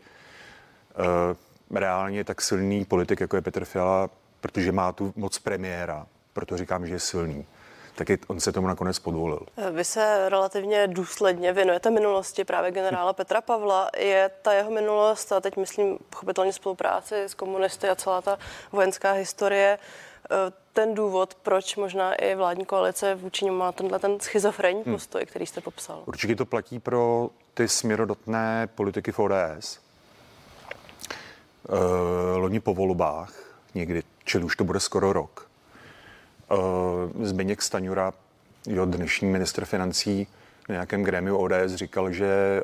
reálně 1.75 2.23
tak 2.23 2.41
silný 2.41 2.85
politik, 2.85 3.19
jako 3.21 3.35
je 3.35 3.41
Petr 3.41 3.65
Fiala, 3.65 4.09
protože 4.41 4.71
má 4.71 4.91
tu 4.91 5.13
moc 5.15 5.39
premiéra, 5.39 6.07
proto 6.33 6.57
říkám, 6.57 6.87
že 6.87 6.93
je 6.93 6.99
silný 6.99 7.45
taky 7.95 8.19
on 8.27 8.39
se 8.39 8.51
tomu 8.51 8.67
nakonec 8.67 8.99
podvolil. 8.99 9.45
Vy 9.71 9.83
se 9.83 10.29
relativně 10.29 10.87
důsledně 10.87 11.53
věnujete 11.53 11.89
minulosti 11.89 12.43
právě 12.43 12.71
generála 12.71 13.13
Petra 13.13 13.41
Pavla. 13.41 13.89
Je 13.97 14.31
ta 14.41 14.53
jeho 14.53 14.71
minulost, 14.71 15.31
a 15.31 15.39
teď 15.39 15.57
myslím 15.57 15.97
pochopitelně 16.09 16.53
spolupráci 16.53 17.23
s 17.23 17.33
komunisty 17.33 17.89
a 17.89 17.95
celá 17.95 18.21
ta 18.21 18.37
vojenská 18.71 19.11
historie, 19.11 19.79
eh, 20.31 20.35
ten 20.73 20.93
důvod, 20.93 21.35
proč 21.35 21.75
možná 21.75 22.13
i 22.13 22.35
vládní 22.35 22.65
koalice 22.65 23.15
vůči 23.15 23.45
němu 23.45 23.57
má 23.57 23.71
tenhle 23.71 23.99
ten 23.99 24.19
schizofrenní 24.19 24.83
hmm. 24.83 24.93
postoj, 24.93 25.25
který 25.25 25.45
jste 25.45 25.61
popsal? 25.61 26.03
Určitě 26.05 26.35
to 26.35 26.45
platí 26.45 26.79
pro 26.79 27.29
ty 27.53 27.67
směrodotné 27.67 28.69
politiky 28.75 29.11
v 29.11 29.19
ODS. 29.19 29.90
Uh, 31.71 31.77
loni 32.37 32.59
po 32.59 32.73
volbách 32.73 33.33
někdy, 33.75 34.03
čili 34.23 34.43
už 34.43 34.55
to 34.55 34.63
bude 34.63 34.79
skoro 34.79 35.13
rok, 35.13 35.51
Uh, 36.51 37.25
Zbyněk 37.25 37.61
Staňura, 37.61 38.13
jo, 38.67 38.85
dnešní 38.85 39.27
ministr 39.27 39.65
financí, 39.65 40.27
na 40.69 40.73
nějakém 40.73 41.03
grémiu 41.03 41.37
ODS 41.37 41.75
říkal, 41.75 42.11
že 42.11 42.61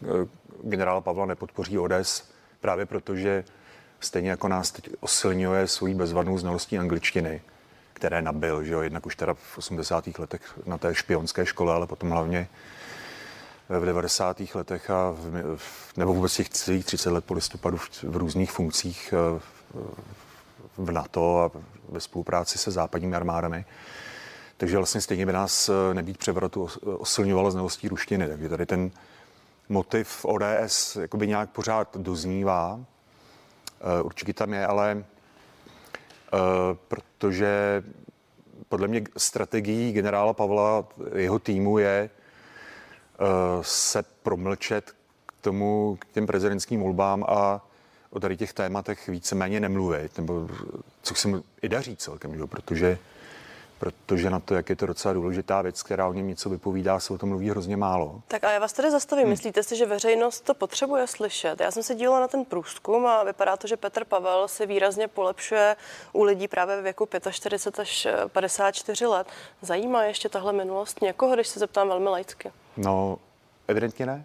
uh, 0.00 0.28
generál 0.70 1.00
Pavla 1.00 1.26
nepodpoří 1.26 1.78
ODS 1.78 2.30
právě 2.60 2.86
proto, 2.86 3.16
že 3.16 3.44
stejně 4.00 4.30
jako 4.30 4.48
nás 4.48 4.70
teď 4.70 4.90
osilňuje 5.00 5.66
svojí 5.66 5.94
bezvadnou 5.94 6.38
znalostí 6.38 6.78
angličtiny, 6.78 7.42
které 7.92 8.22
nabil, 8.22 8.64
že 8.64 8.72
jo, 8.72 8.80
jednak 8.80 9.06
už 9.06 9.16
teda 9.16 9.34
v 9.34 9.58
80. 9.58 10.18
letech 10.18 10.58
na 10.66 10.78
té 10.78 10.94
špionské 10.94 11.46
škole, 11.46 11.74
ale 11.74 11.86
potom 11.86 12.10
hlavně 12.10 12.48
v 13.68 13.84
90. 13.84 14.42
letech 14.54 14.90
a 14.90 15.10
v, 15.56 15.96
nebo 15.96 16.14
vůbec 16.14 16.36
těch 16.36 16.48
celých 16.48 16.84
30 16.84 17.10
let 17.10 17.24
po 17.24 17.34
listopadu 17.34 17.76
v, 17.76 18.02
v 18.02 18.16
různých 18.16 18.50
funkcích 18.50 19.14
v, 19.38 19.42
v 20.78 20.90
NATO 20.90 21.40
a 21.40 21.50
ve 21.88 22.00
spolupráci 22.00 22.58
se 22.58 22.70
západními 22.70 23.16
armádami. 23.16 23.64
Takže 24.56 24.76
vlastně 24.76 25.00
stejně 25.00 25.26
by 25.26 25.32
nás 25.32 25.68
eh, 25.68 25.94
nebýt 25.94 26.18
převratu 26.18 26.68
osilňovalo 26.82 27.50
znalostí 27.50 27.88
ruštiny. 27.88 28.28
Takže 28.28 28.48
tady 28.48 28.66
ten 28.66 28.90
motiv 29.68 30.24
ODS 30.24 30.96
jakoby 30.96 31.26
nějak 31.26 31.50
pořád 31.50 31.96
doznívá. 31.96 32.80
Eh, 33.80 34.02
určitě 34.02 34.32
tam 34.32 34.52
je, 34.52 34.66
ale 34.66 35.04
eh, 35.04 36.38
protože 36.88 37.82
podle 38.68 38.88
mě 38.88 39.02
strategií 39.16 39.92
generála 39.92 40.32
Pavla, 40.32 40.84
jeho 41.14 41.38
týmu 41.38 41.78
je 41.78 42.10
se 43.62 44.02
promlčet 44.22 44.94
k 45.26 45.32
tomu, 45.40 45.98
k 46.00 46.04
těm 46.12 46.26
prezidentským 46.26 46.80
volbám 46.80 47.24
a 47.28 47.66
o 48.10 48.20
tady 48.20 48.36
těch 48.36 48.52
tématech 48.52 49.08
víceméně 49.08 49.60
nemluvit, 49.60 50.18
nebo 50.18 50.48
co 51.02 51.14
se 51.14 51.28
mu 51.28 51.44
i 51.62 51.68
daří 51.68 51.96
celkem, 51.96 52.34
že? 52.34 52.46
protože 52.46 52.98
protože 53.78 54.30
na 54.30 54.40
to, 54.40 54.54
jak 54.54 54.68
je 54.68 54.76
to 54.76 54.86
docela 54.86 55.14
důležitá 55.14 55.62
věc, 55.62 55.82
která 55.82 56.08
o 56.08 56.12
něm 56.12 56.28
něco 56.28 56.50
vypovídá, 56.50 57.00
se 57.00 57.12
o 57.12 57.18
tom 57.18 57.28
mluví 57.28 57.50
hrozně 57.50 57.76
málo. 57.76 58.22
Tak 58.28 58.44
a 58.44 58.50
já 58.50 58.58
vás 58.58 58.72
tady 58.72 58.90
zastavím. 58.90 59.24
Hmm. 59.24 59.30
Myslíte 59.30 59.62
si, 59.62 59.76
že 59.76 59.86
veřejnost 59.86 60.40
to 60.40 60.54
potřebuje 60.54 61.06
slyšet? 61.06 61.60
Já 61.60 61.70
jsem 61.70 61.82
se 61.82 61.94
dívala 61.94 62.20
na 62.20 62.28
ten 62.28 62.44
průzkum 62.44 63.06
a 63.06 63.24
vypadá 63.24 63.56
to, 63.56 63.66
že 63.66 63.76
Petr 63.76 64.04
Pavel 64.04 64.48
si 64.48 64.66
výrazně 64.66 65.08
polepšuje 65.08 65.76
u 66.12 66.22
lidí 66.22 66.48
právě 66.48 66.76
ve 66.76 66.82
věku 66.82 67.08
45 67.30 67.80
až 67.80 68.08
54 68.28 69.06
let. 69.06 69.26
Zajímá 69.62 70.04
ještě 70.04 70.28
tahle 70.28 70.52
minulost 70.52 71.02
někoho, 71.02 71.34
když 71.34 71.48
se 71.48 71.60
zeptám 71.60 71.88
velmi 71.88 72.08
laicky? 72.08 72.52
No, 72.76 73.18
evidentně 73.68 74.06
ne. 74.06 74.24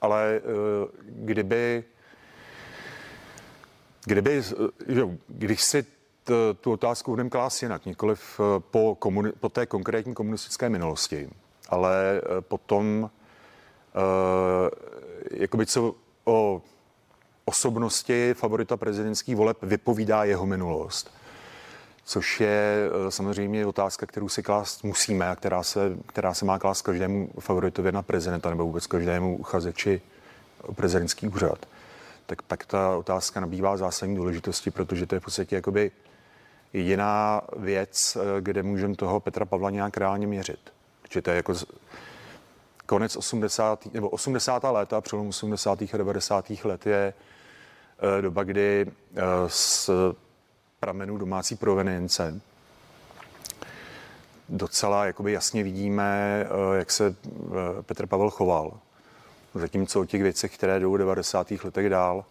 Ale 0.00 0.40
uh, 0.44 0.88
kdyby 1.02 1.84
Kdyby, 4.04 4.42
že, 4.88 5.02
když 5.28 5.62
si 5.62 5.86
tu 6.60 6.72
otázku 6.72 7.10
budeme 7.10 7.30
klást 7.30 7.62
jinak, 7.62 7.86
nikoliv 7.86 8.40
eh, 8.40 8.60
po, 8.70 8.94
komuni, 8.94 9.32
po 9.32 9.48
té 9.48 9.66
konkrétní 9.66 10.14
komunistické 10.14 10.68
minulosti, 10.68 11.30
ale 11.68 12.20
eh, 12.24 12.40
potom 12.40 13.10
jakoby 15.30 15.66
co 15.66 15.94
o 16.24 16.62
osobnosti 17.44 18.34
favorita 18.34 18.76
prezidentských 18.76 19.36
voleb 19.36 19.58
vypovídá 19.62 20.24
jeho 20.24 20.46
minulost. 20.46 21.10
Což 22.04 22.40
je 22.40 22.90
samozřejmě 23.08 23.66
otázka, 23.66 24.06
kterou 24.06 24.28
si 24.28 24.42
klást 24.42 24.84
musíme 24.84 25.28
a 25.28 25.36
která 25.36 25.62
se, 25.62 25.96
která 26.06 26.34
se 26.34 26.44
má 26.44 26.58
klást 26.58 26.82
každému 26.82 27.30
favoritovi 27.40 27.92
na 27.92 28.02
prezidenta 28.02 28.50
nebo 28.50 28.64
vůbec 28.64 28.86
každému 28.86 29.36
uchazeči 29.36 30.00
o 30.62 30.74
prezidentský 30.74 31.28
úřad 31.28 31.66
tak 32.30 32.42
pak 32.42 32.66
ta 32.66 32.96
otázka 32.96 33.40
nabývá 33.40 33.76
zásadní 33.76 34.16
důležitosti, 34.16 34.70
protože 34.70 35.06
to 35.06 35.14
je 35.14 35.20
v 35.20 35.24
podstatě 35.24 35.56
jakoby 35.56 35.90
jediná 36.72 37.40
věc, 37.56 38.16
eh, 38.16 38.40
kde 38.40 38.62
můžeme 38.62 38.94
toho 38.94 39.20
Petra 39.20 39.44
Pavla 39.44 39.70
nějak 39.70 39.96
reálně 39.96 40.26
měřit. 40.26 40.72
Protože 41.02 41.22
to 41.22 41.30
je 41.30 41.36
jako 41.36 41.54
konec 42.86 43.16
80. 43.16 43.94
nebo 43.94 44.08
80. 44.08 44.64
léta, 44.72 45.00
přelom 45.00 45.28
80. 45.28 45.94
a 45.94 45.96
90. 45.96 46.64
let 46.64 46.86
je 46.86 47.14
eh, 48.18 48.22
doba, 48.22 48.42
kdy 48.42 48.86
z 49.46 49.88
eh, 49.88 50.16
pramenů 50.80 51.18
domácí 51.18 51.56
provenience 51.56 52.40
docela 54.48 55.04
jakoby 55.06 55.32
jasně 55.32 55.62
vidíme, 55.62 56.46
jak 56.78 56.90
se 56.90 57.14
Petr 57.86 58.06
Pavel 58.06 58.30
choval 58.30 58.72
Zatímco 59.54 60.00
o 60.00 60.04
těch 60.04 60.22
věcech, 60.22 60.54
které 60.54 60.80
jdou 60.80 60.92
v 60.92 60.98
90. 60.98 61.50
letech 61.64 61.90
dál, 61.90 62.24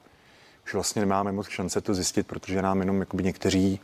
už 0.66 0.74
vlastně 0.74 1.00
nemáme 1.00 1.32
moc 1.32 1.48
šance 1.48 1.82
to 1.82 1.94
zjistit, 1.94 2.28
protože 2.28 2.62
nám 2.62 2.80
jenom 2.80 3.00
jakoby 3.00 3.24
někteří 3.24 3.80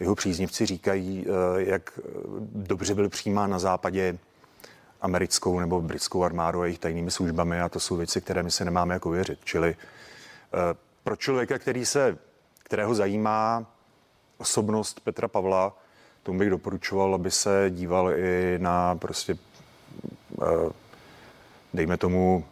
jeho 0.00 0.14
příznivci 0.14 0.66
říkají, 0.66 1.26
eh, 1.28 1.62
jak 1.62 1.98
dobře 2.52 2.94
byl 2.94 3.08
přijímán 3.08 3.50
na 3.50 3.58
západě 3.58 4.18
americkou 5.00 5.60
nebo 5.60 5.80
britskou 5.80 6.24
armádu 6.24 6.60
a 6.60 6.64
jejich 6.64 6.78
tajnými 6.78 7.10
službami 7.10 7.60
a 7.60 7.68
to 7.68 7.80
jsou 7.80 7.96
věci, 7.96 8.20
které 8.20 8.42
my 8.42 8.50
se 8.50 8.64
nemáme 8.64 8.94
jako 8.94 9.10
věřit. 9.10 9.38
Čili 9.44 9.76
eh, 9.76 10.76
pro 11.04 11.16
člověka, 11.16 11.58
který 11.58 11.86
se, 11.86 12.18
kterého 12.62 12.94
zajímá 12.94 13.66
osobnost 14.38 15.00
Petra 15.00 15.28
Pavla, 15.28 15.78
tomu 16.22 16.38
bych 16.38 16.50
doporučoval, 16.50 17.14
aby 17.14 17.30
se 17.30 17.70
díval 17.70 18.12
i 18.16 18.58
na 18.58 18.94
prostě, 18.94 19.38
eh, 20.42 20.72
dejme 21.74 21.96
tomu, 21.96 22.44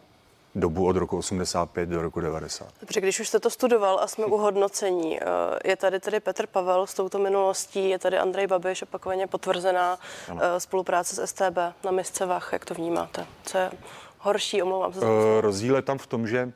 dobu 0.59 0.87
od 0.87 0.95
roku 0.95 1.17
85 1.17 1.89
do 1.89 2.01
roku 2.01 2.21
90. 2.21 2.67
Dobře, 2.79 3.01
když 3.01 3.19
už 3.19 3.27
jste 3.27 3.39
to 3.39 3.49
studoval 3.49 3.99
a 3.99 4.07
jsme 4.07 4.25
u 4.25 4.37
hodnocení, 4.37 5.19
eh, 5.19 5.25
je 5.65 5.75
tady 5.75 5.99
tedy 5.99 6.19
Petr 6.19 6.47
Pavel 6.47 6.87
s 6.87 6.93
touto 6.93 7.19
minulostí, 7.19 7.89
je 7.89 7.99
tady 7.99 8.17
Andrej 8.17 8.47
Babiš, 8.47 8.81
opakovaně 8.81 9.27
potvrzená 9.27 9.99
ano. 10.29 10.41
Eh, 10.43 10.59
spolupráce 10.59 11.15
s 11.15 11.25
STB 11.25 11.57
na 11.83 11.91
misce 11.91 12.25
Vach. 12.25 12.49
Jak 12.53 12.65
to 12.65 12.73
vnímáte? 12.73 13.25
Co 13.43 13.57
je 13.57 13.71
horší, 14.19 14.61
omlouvám 14.61 14.93
se. 14.93 14.99
Uh, 14.99 15.05
rozdíl 15.39 15.75
je 15.75 15.81
tam 15.81 15.97
v 15.97 16.07
tom, 16.07 16.27
že 16.27 16.51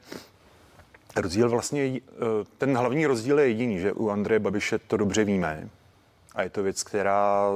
rozdíl 1.16 1.50
vlastně, 1.50 2.00
ten 2.58 2.78
hlavní 2.78 3.06
rozdíl 3.06 3.40
je 3.40 3.48
jediný, 3.48 3.80
že 3.80 3.94
u 3.94 4.10
Andreje 4.10 4.40
Babiše 4.40 4.80
to 4.80 4.98
dobře 4.98 5.24
víme 5.24 5.70
a 6.36 6.44
je 6.44 6.50
to 6.50 6.64
věc, 6.64 6.84
která 6.84 7.50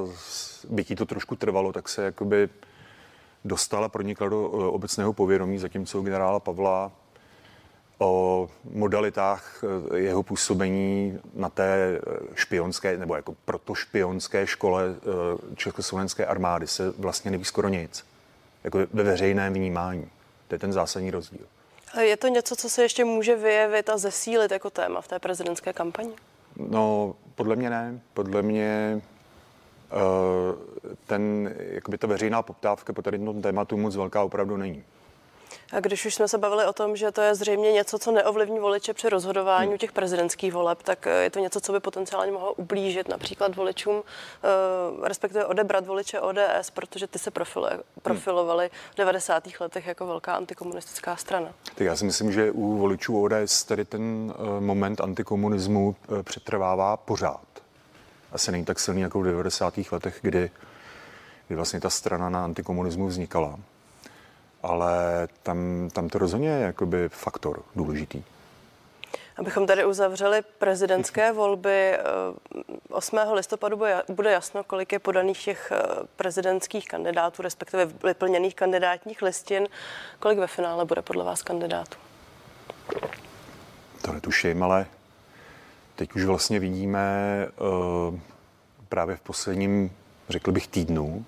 by 0.70 0.84
ti 0.84 0.96
to 0.96 1.06
trošku 1.06 1.36
trvalo, 1.36 1.74
tak 1.74 1.90
se 1.90 2.04
jakoby 2.04 2.50
dostala, 3.46 3.90
pronikla 3.90 4.30
do 4.30 4.52
eh, 4.54 4.66
obecného 4.66 5.14
povědomí, 5.14 5.58
zatímco 5.58 6.02
generála 6.02 6.40
Pavla 6.40 6.92
o 7.98 8.50
modalitách 8.72 9.64
eh, 9.94 9.98
jeho 10.00 10.24
působení 10.24 11.20
na 11.34 11.50
té 11.50 11.98
eh, 11.98 12.00
špionské, 12.36 12.98
nebo 12.98 13.16
jako 13.16 13.36
proto 13.46 13.76
špionské 13.76 14.48
škole 14.48 14.96
Československé 15.56 16.26
armády 16.26 16.68
se 16.68 16.92
vlastně 16.92 17.32
neví 17.32 17.46
skoro 17.46 17.70
nic. 17.70 18.06
Jako 18.64 18.80
ve 18.94 19.04
veřejném 19.04 19.54
vnímání. 19.54 20.10
To 20.48 20.56
je 20.56 20.60
ten 20.60 20.74
zásadní 20.74 21.12
rozdíl. 21.12 21.46
Je 22.00 22.18
to 22.18 22.28
něco, 22.28 22.56
co 22.56 22.70
se 22.70 22.82
ještě 22.84 23.06
může 23.06 23.36
vyjevit 23.36 23.90
a 23.90 23.98
zesílit 23.98 24.52
jako 24.52 24.70
téma 24.70 25.02
v 25.02 25.08
té 25.08 25.20
prezidentské 25.20 25.74
kampani? 25.74 26.12
No, 26.58 27.16
podle 27.36 27.56
mě 27.56 27.70
ne. 27.70 28.00
Podle 28.14 28.42
mě 28.42 29.02
ten, 31.06 31.54
jakoby 31.58 31.98
ta 31.98 32.08
veřejná 32.08 32.42
poptávka 32.42 32.94
po 32.94 33.02
tady 33.02 33.20
tom 33.20 33.42
tématu 33.42 33.78
moc 33.78 33.96
velká 33.96 34.24
opravdu 34.24 34.58
není. 34.58 34.84
A 35.72 35.80
když 35.80 36.06
už 36.06 36.16
jsme 36.16 36.28
se 36.28 36.38
bavili 36.38 36.66
o 36.66 36.74
tom, 36.74 36.96
že 36.96 37.12
to 37.12 37.22
je 37.22 37.36
zřejmě 37.36 37.72
něco, 37.72 38.00
co 38.00 38.12
neovlivní 38.12 38.60
voliče 38.60 38.94
při 38.94 39.10
rozhodování 39.10 39.68
hmm. 39.68 39.78
těch 39.78 39.92
prezidentských 39.92 40.54
voleb, 40.54 40.84
tak 40.84 41.08
eh, 41.08 41.24
je 41.24 41.30
to 41.30 41.40
něco, 41.40 41.62
co 41.62 41.72
by 41.72 41.80
potenciálně 41.80 42.32
mohlo 42.32 42.54
ublížit 42.54 43.10
například 43.10 43.56
voličům, 43.56 44.04
eh, 44.04 45.08
respektive 45.08 45.46
odebrat 45.46 45.86
voliče 45.86 46.20
ODS, 46.20 46.70
protože 46.74 47.08
ty 47.08 47.20
se 47.20 47.32
profilo, 47.32 47.70
profilovali 48.02 48.70
v 48.92 48.98
90. 48.98 49.44
letech 49.60 49.88
jako 49.88 50.08
velká 50.08 50.34
antikomunistická 50.34 51.16
strana. 51.16 51.54
Tak 51.76 51.80
já 51.80 51.96
si 51.96 52.06
myslím, 52.06 52.32
že 52.32 52.52
u 52.52 52.78
voličů 52.78 53.24
ODS 53.24 53.64
tady 53.64 53.86
ten 53.86 54.34
moment 54.60 55.02
antikomunismu 55.02 55.96
přetrvává 56.24 56.98
pořád 56.98 57.55
asi 58.36 58.52
není 58.52 58.66
tak 58.66 58.80
silný 58.80 59.02
jako 59.02 59.20
v 59.20 59.26
90. 59.26 59.74
letech, 59.92 60.20
kdy, 60.22 60.52
kdy 61.48 61.56
vlastně 61.56 61.80
ta 61.80 61.90
strana 61.90 62.30
na 62.30 62.44
antikomunismu 62.44 63.08
vznikala. 63.08 63.60
Ale 64.64 65.28
tam, 65.44 65.90
tam 65.94 66.10
to 66.10 66.18
rozhodně 66.18 66.50
je 66.50 66.62
jakoby 66.66 67.10
faktor 67.10 67.64
důležitý. 67.76 68.24
Abychom 69.38 69.68
tady 69.68 69.86
uzavřeli 69.86 70.42
prezidentské 70.58 71.32
volby, 71.34 71.98
8. 72.90 73.18
Eh, 73.18 73.34
listopadu 73.34 73.82
bude 74.10 74.32
jasno, 74.32 74.64
kolik 74.64 74.92
je 74.92 75.00
podaných 75.00 75.44
těch 75.44 75.72
eh, 75.72 75.84
prezidentských 76.16 76.88
kandidátů, 76.88 77.42
respektive 77.42 77.86
vyplněných 77.86 78.56
kandidátních 78.56 79.22
listin. 79.22 79.68
Kolik 80.20 80.40
ve 80.40 80.48
finále 80.48 80.86
bude 80.86 81.02
podle 81.02 81.24
vás 81.24 81.42
kandidátů? 81.42 81.98
To 84.02 84.14
netuším, 84.14 84.64
ale 84.64 84.86
Teď 85.96 86.16
už 86.16 86.24
vlastně 86.24 86.60
vidíme 86.60 87.48
uh, 88.12 88.20
právě 88.90 89.16
v 89.16 89.22
posledním, 89.22 89.92
řekl 90.30 90.52
bych, 90.52 90.68
týdnu, 90.68 91.26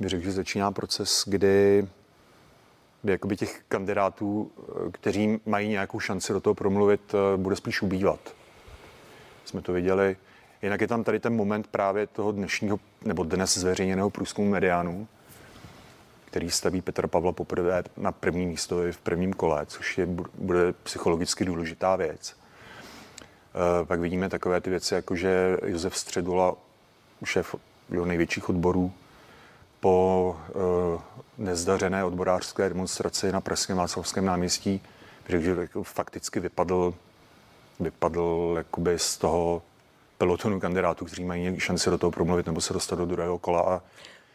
bych 0.00 0.08
řekl, 0.08 0.24
že 0.24 0.32
začíná 0.32 0.70
proces, 0.70 1.24
kdy, 1.26 1.86
kdy 3.02 3.12
jakoby 3.12 3.36
těch 3.36 3.62
kandidátů, 3.68 4.50
eh, 4.58 4.90
kteří 4.92 5.40
mají 5.46 5.68
nějakou 5.68 6.00
šanci 6.00 6.32
do 6.32 6.40
toho 6.40 6.54
promluvit, 6.54 7.14
uh, 7.14 7.40
bude 7.40 7.56
spíš 7.56 7.82
ubývat. 7.82 8.20
Jsme 9.44 9.62
to 9.62 9.72
viděli. 9.72 10.16
Jinak 10.62 10.80
je 10.80 10.88
tam 10.88 11.04
tady 11.04 11.20
ten 11.20 11.36
moment 11.36 11.66
právě 11.66 12.06
toho 12.06 12.32
dnešního, 12.32 12.80
nebo 13.04 13.24
dnes 13.24 13.58
zveřejněného 13.58 14.10
průzkumu 14.10 14.50
mediánů, 14.50 15.08
který 16.24 16.50
staví 16.50 16.82
Petra 16.82 17.08
Pavla 17.08 17.32
poprvé 17.32 17.82
na 17.96 18.12
první 18.12 18.46
místo 18.46 18.76
v 18.92 18.98
prvním 18.98 19.32
kole, 19.32 19.66
což 19.66 19.98
je, 19.98 20.06
bude 20.34 20.72
psychologicky 20.72 21.44
důležitá 21.44 21.96
věc. 21.96 22.43
Eh, 23.54 23.84
pak 23.84 24.00
vidíme 24.00 24.28
takové 24.28 24.60
ty 24.60 24.70
věci, 24.70 24.94
jako 24.94 25.16
že 25.16 25.56
Josef 25.66 25.96
Středula, 25.96 26.54
šéf 27.24 27.54
jeho 27.90 28.04
největších 28.04 28.48
odborů, 28.48 28.92
po 29.80 30.36
uh, 30.54 31.00
nezdařené 31.38 32.04
odborářské 32.04 32.68
demonstraci 32.68 33.32
na 33.32 33.40
Pražském 33.40 33.76
Václavském 33.76 34.24
náměstí, 34.24 34.82
řekl, 35.28 35.60
jako 35.60 35.82
fakticky 35.82 36.40
vypadl, 36.40 36.94
vypadl 37.80 38.54
jakoby 38.56 38.98
z 38.98 39.18
toho 39.18 39.62
pelotonu 40.18 40.60
kandidátů, 40.60 41.04
kteří 41.04 41.24
mají 41.24 41.60
šanci 41.60 41.90
do 41.90 41.98
toho 41.98 42.10
promluvit 42.10 42.46
nebo 42.46 42.60
se 42.60 42.72
dostat 42.72 42.96
do 42.96 43.06
druhého 43.06 43.38
kola. 43.38 43.60
A 43.60 43.82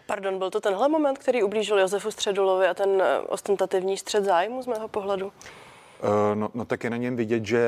Pardon, 0.06 0.38
byl 0.38 0.50
to 0.50 0.62
tenhle 0.62 0.90
moment, 0.90 1.18
který 1.18 1.44
ublížil 1.44 1.80
Josefu 1.80 2.12
Středulovi 2.12 2.68
a 2.68 2.74
ten 2.74 3.02
eh, 3.02 3.20
ostentativní 3.20 3.98
střed 3.98 4.26
zájmu 4.26 4.64
z 4.64 4.68
mého 4.68 4.88
pohledu? 4.88 5.32
Eh, 6.04 6.36
no, 6.36 6.50
no 6.54 6.66
tak 6.66 6.84
je 6.84 6.90
na 6.90 6.98
něm 6.98 7.16
vidět, 7.16 7.46
že, 7.46 7.68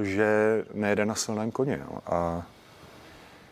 eh, 0.00 0.04
že 0.04 0.64
nejede 0.74 1.06
na 1.06 1.14
silném 1.14 1.50
koni. 1.50 1.76
No. 1.76 1.98
A 2.06 2.46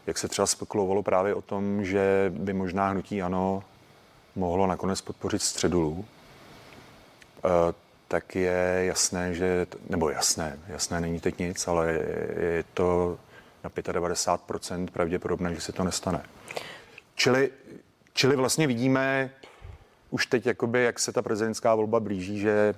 jak 0.06 0.18
se 0.18 0.28
třeba 0.28 0.46
spekulovalo 0.46 1.02
právě 1.02 1.34
o 1.34 1.42
tom, 1.42 1.84
že 1.84 2.32
by 2.34 2.52
možná 2.52 2.88
hnutí 2.88 3.22
ano 3.22 3.62
mohlo 4.36 4.66
nakonec 4.66 5.00
podpořit 5.00 5.42
středulů, 5.42 6.04
eh, 7.44 7.48
tak 8.08 8.34
je 8.34 8.82
jasné, 8.86 9.34
že, 9.34 9.66
nebo 9.88 10.10
jasné, 10.10 10.58
jasné 10.66 11.00
není 11.00 11.20
teď 11.20 11.38
nic, 11.38 11.68
ale 11.68 11.92
je 12.40 12.64
to 12.74 13.18
na 13.64 13.70
95% 13.70 14.90
pravděpodobné, 14.90 15.54
že 15.54 15.60
se 15.60 15.72
to 15.72 15.84
nestane. 15.84 16.22
Čili, 17.14 17.50
čili 18.12 18.36
vlastně 18.36 18.66
vidíme 18.66 19.30
už 20.10 20.26
teď, 20.26 20.46
jakoby, 20.46 20.82
jak 20.82 20.98
se 20.98 21.12
ta 21.12 21.22
prezidentská 21.22 21.74
volba 21.74 22.00
blíží, 22.00 22.38
že 22.38 22.74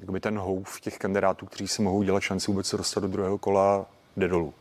jakoby 0.00 0.20
ten 0.20 0.38
houf 0.38 0.80
těch 0.80 0.98
kandidátů, 0.98 1.46
kteří 1.46 1.68
si 1.68 1.82
mohou 1.82 2.02
dělat 2.02 2.20
šanci 2.20 2.46
vůbec 2.50 2.66
se 2.66 2.76
dostat 2.76 3.00
do 3.00 3.08
druhého 3.08 3.38
kola, 3.38 3.86
jde 4.16 4.28
dolů. 4.28 4.54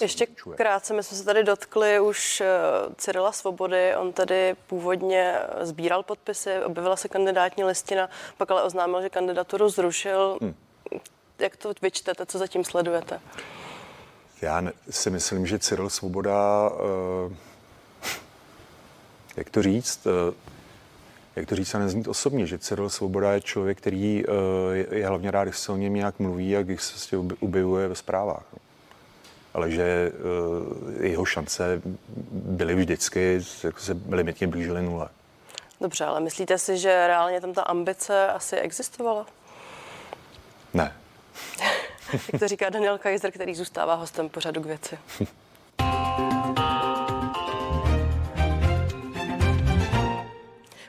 Ještě 0.00 0.26
krátce, 0.54 0.94
my 0.94 1.02
jsme 1.02 1.16
se 1.16 1.24
tady 1.24 1.44
dotkli 1.44 2.00
už 2.00 2.40
eh, 2.40 2.46
Cyrila 2.96 3.32
Svobody, 3.32 3.96
on 3.96 4.12
tady 4.12 4.56
původně 4.66 5.38
sbíral 5.60 6.02
podpisy, 6.02 6.50
objevila 6.64 6.96
se 6.96 7.08
kandidátní 7.08 7.64
listina, 7.64 8.08
pak 8.38 8.50
ale 8.50 8.62
oznámil, 8.62 9.02
že 9.02 9.10
kandidaturu 9.10 9.68
zrušil. 9.68 10.38
Hmm. 10.40 10.54
Jak 11.38 11.56
to 11.56 11.72
vyčtete, 11.82 12.26
co 12.26 12.38
zatím 12.38 12.64
sledujete? 12.64 13.20
Já 14.40 14.62
si 14.90 15.10
myslím, 15.10 15.46
že 15.46 15.58
Cyril 15.58 15.90
Svoboda, 15.90 16.70
eh, 17.30 17.36
jak 19.36 19.50
to 19.50 19.62
říct, 19.62 20.06
eh, 20.06 20.34
jak 21.36 21.48
to 21.48 21.56
říct 21.56 21.74
a 21.74 21.78
neznít 21.78 22.08
osobně, 22.08 22.46
že 22.46 22.58
Cyril 22.58 22.90
Svoboda 22.90 23.32
je 23.32 23.40
člověk, 23.40 23.78
který 23.78 24.24
uh, 24.26 24.34
je 24.90 25.06
hlavně 25.06 25.30
rád, 25.30 25.44
když 25.44 25.58
se 25.58 25.72
o 25.72 25.76
něm 25.76 25.94
nějak 25.94 26.18
mluví 26.18 26.56
a 26.56 26.62
když 26.62 26.82
se 26.82 26.92
prostě 26.92 27.16
objevuje 27.40 27.88
ve 27.88 27.94
zprávách. 27.94 28.44
Ale 29.54 29.70
že 29.70 30.12
uh, 30.12 31.04
jeho 31.04 31.24
šance 31.24 31.82
byly 32.32 32.74
vždycky, 32.74 33.40
jako 33.64 33.80
se 33.80 33.96
limitně 34.10 34.46
blížily 34.46 34.82
nule. 34.82 35.08
Dobře, 35.80 36.04
ale 36.04 36.20
myslíte 36.20 36.58
si, 36.58 36.78
že 36.78 37.06
reálně 37.06 37.40
tam 37.40 37.52
ta 37.52 37.62
ambice 37.62 38.26
asi 38.26 38.56
existovala? 38.56 39.26
Ne. 40.74 40.96
Jak 42.32 42.40
to 42.40 42.48
říká 42.48 42.68
Daniel 42.68 42.98
Kaiser, 42.98 43.30
který 43.30 43.54
zůstává 43.54 43.94
hostem 43.94 44.28
pořadu 44.28 44.62
k 44.62 44.66
věci. 44.66 44.98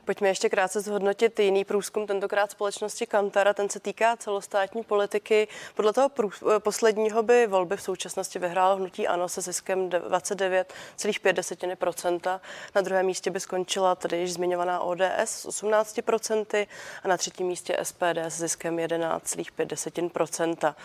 Pojďme 0.05 0.27
ještě 0.27 0.49
krátce 0.49 0.81
zhodnotit 0.81 1.39
jiný 1.39 1.65
průzkum, 1.65 2.07
tentokrát 2.07 2.51
společnosti 2.51 3.05
Kantara, 3.05 3.53
ten 3.53 3.69
se 3.69 3.79
týká 3.79 4.17
celostátní 4.17 4.83
politiky. 4.83 5.47
Podle 5.75 5.93
toho 5.93 6.09
prů, 6.09 6.29
eh, 6.55 6.59
posledního 6.59 7.23
by 7.23 7.47
volby 7.47 7.77
v 7.77 7.81
současnosti 7.81 8.39
vyhrál 8.39 8.75
hnutí 8.75 9.07
ANO 9.07 9.29
se 9.29 9.41
ziskem 9.41 9.89
29,5%. 9.89 12.41
Na 12.75 12.81
druhém 12.81 13.05
místě 13.05 13.31
by 13.31 13.39
skončila 13.39 13.95
tedy 13.95 14.17
již 14.17 14.33
zmiňovaná 14.33 14.79
ODS 14.79 15.25
s 15.25 15.45
18% 15.45 16.67
a 17.03 17.07
na 17.07 17.17
třetím 17.17 17.47
místě 17.47 17.77
SPD 17.83 18.25
s 18.25 18.37
ziskem 18.37 18.79
11,5%. 18.79 20.75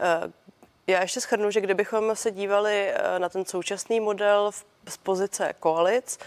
Eh, 0.00 0.32
já 0.86 1.02
ještě 1.02 1.20
schrnu, 1.20 1.50
že 1.50 1.60
kdybychom 1.60 2.16
se 2.16 2.30
dívali 2.30 2.88
eh, 2.88 3.18
na 3.18 3.28
ten 3.28 3.44
současný 3.44 4.00
model 4.00 4.50
z 4.88 4.96
pozice 4.96 5.54
koalic, 5.60 6.18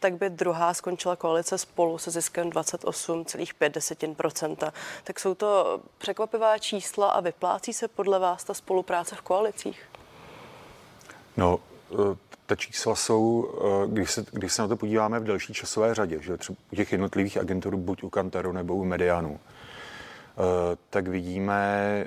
tak 0.00 0.14
by 0.14 0.30
druhá 0.30 0.74
skončila 0.74 1.16
koalice 1.16 1.58
spolu 1.58 1.98
se 1.98 2.10
ziskem 2.10 2.50
28,5%. 2.50 4.72
Tak 5.04 5.20
jsou 5.20 5.34
to 5.34 5.80
překvapivá 5.98 6.58
čísla 6.58 7.10
a 7.10 7.20
vyplácí 7.20 7.72
se 7.72 7.88
podle 7.88 8.18
vás 8.18 8.44
ta 8.44 8.54
spolupráce 8.54 9.16
v 9.16 9.20
koalicích? 9.20 9.82
No, 11.36 11.60
e, 11.92 11.96
ta 12.46 12.56
čísla 12.56 12.94
jsou, 12.94 13.50
e, 13.84 13.88
když 13.88 14.10
se, 14.10 14.24
když 14.32 14.52
se 14.52 14.62
na 14.62 14.68
to 14.68 14.76
podíváme 14.76 15.20
v 15.20 15.24
delší 15.24 15.52
časové 15.52 15.94
řadě, 15.94 16.22
že 16.22 16.36
třeba 16.36 16.56
u 16.72 16.76
těch 16.76 16.92
jednotlivých 16.92 17.38
agentur, 17.38 17.76
buď 17.76 18.02
u 18.02 18.10
Kantaru 18.10 18.52
nebo 18.52 18.76
u 18.76 18.84
Medianu, 18.84 19.40
tak 20.90 21.08
vidíme 21.08 22.04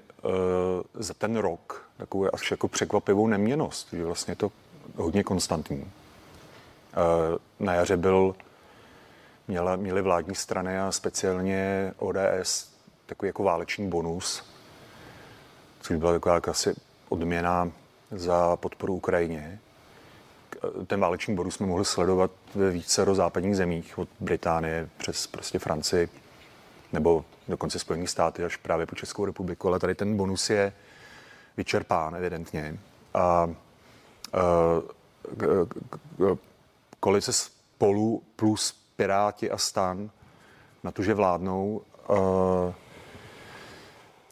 za 0.94 1.14
ten 1.14 1.38
rok 1.38 1.86
takovou 1.98 2.28
až 2.34 2.52
jako 2.52 2.68
překvapivou 2.68 3.28
neměnost, 3.28 3.88
že 3.94 4.06
vlastně 4.06 4.36
to 4.36 4.52
hodně 4.96 5.24
konstantní. 5.24 5.92
Na 7.60 7.74
jaře 7.74 7.98
byl, 7.98 8.36
měla, 9.48 9.76
měly 9.76 10.02
vládní 10.02 10.36
strany 10.36 10.80
a 10.80 10.92
speciálně 10.92 11.94
ODS 11.98 12.72
takový 13.06 13.28
jako 13.28 13.44
válečný 13.44 13.90
bonus, 13.90 14.44
což 15.82 15.98
byla 15.98 16.12
taková 16.12 16.42
asi 16.48 16.76
odměna 17.10 17.72
za 18.12 18.56
podporu 18.56 18.94
Ukrajině. 18.94 19.60
Ten 20.88 21.00
válečný 21.00 21.36
bonus 21.36 21.56
jsme 21.56 21.66
mohli 21.66 21.86
sledovat 21.86 22.32
ve 22.56 22.70
více 22.70 23.06
západních 23.14 23.56
zemích, 23.56 23.98
od 23.98 24.10
Británie 24.20 24.90
přes 24.98 25.28
prostě 25.28 25.60
Francii, 25.60 26.10
nebo 26.94 27.26
dokonce 27.48 27.80
Spojených 27.80 28.10
státy 28.10 28.44
až 28.44 28.56
právě 28.56 28.86
po 28.86 28.96
Českou 28.96 29.26
republiku, 29.26 29.68
ale 29.68 29.80
tady 29.80 29.96
ten 29.96 30.18
bonus 30.18 30.50
je 30.50 30.74
vyčerpán 31.58 32.16
evidentně. 32.16 32.78
A, 33.14 33.20
a 33.20 33.50
koalice 37.02 37.34
spolu 37.34 38.24
plus 38.36 38.76
Piráti 38.96 39.52
a 39.52 39.58
stan 39.58 40.10
na 40.84 40.92
to, 40.92 41.04
že 41.04 41.14
vládnou, 41.14 41.82
uh, 42.10 42.74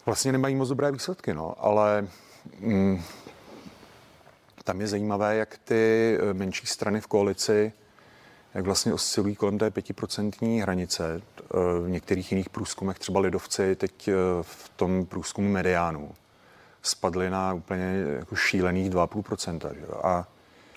vlastně 0.06 0.32
nemají 0.32 0.56
moc 0.56 0.70
dobré 0.70 0.92
výsledky, 0.92 1.34
no, 1.34 1.56
ale 1.60 2.08
mm, 2.60 3.02
tam 4.64 4.82
je 4.82 4.88
zajímavé, 4.88 5.36
jak 5.36 5.58
ty 5.58 6.18
eh, 6.20 6.34
menší 6.34 6.68
strany 6.68 7.02
v 7.02 7.08
koalici, 7.08 7.74
jak 8.54 8.66
vlastně 8.66 8.94
oscilují 8.94 9.36
kolem 9.36 9.58
té 9.58 9.72
pětiprocentní 9.72 10.62
hranice. 10.62 11.22
Eh, 11.22 11.58
v 11.80 11.90
některých 11.90 12.32
jiných 12.32 12.50
průzkumech, 12.50 13.00
třeba 13.00 13.20
lidovci, 13.20 13.76
teď 13.76 14.10
v 14.42 14.70
tom 14.76 15.06
průzkumu 15.06 15.50
mediánu, 15.50 16.12
spadly 16.82 17.30
na 17.30 17.54
úplně 17.54 18.04
jako 18.20 18.36
šílených 18.36 18.90
2,5%. 18.90 19.74
Že? 19.74 19.86
A 20.04 20.28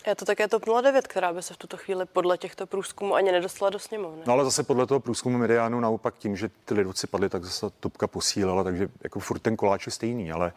je 0.07 0.15
to 0.15 0.25
také 0.25 0.49
TOP 0.49 0.65
09, 0.83 1.07
která 1.07 1.33
by 1.33 1.43
se 1.43 1.55
v 1.55 1.57
tuto 1.57 1.77
chvíli 1.77 2.07
podle 2.07 2.39
těchto 2.39 2.67
průzkumů 2.67 3.15
ani 3.15 3.33
nedostala 3.33 3.71
do 3.71 3.79
sněmovny. 3.79 4.23
No 4.27 4.33
ale 4.33 4.45
zase 4.45 4.63
podle 4.63 4.87
toho 4.87 5.01
průzkumu 5.01 5.39
mediánu 5.39 5.81
naopak 5.81 6.15
tím, 6.19 6.37
že 6.37 6.51
ty 6.65 6.75
lidovci 6.75 7.07
padly, 7.07 7.29
tak 7.29 7.45
zase 7.45 7.67
topka 7.81 8.07
posílala, 8.07 8.65
takže 8.65 8.89
jako 9.05 9.21
furt 9.21 9.39
ten 9.39 9.57
koláč 9.57 9.87
je 9.87 9.93
stejný, 9.93 10.33
ale 10.33 10.53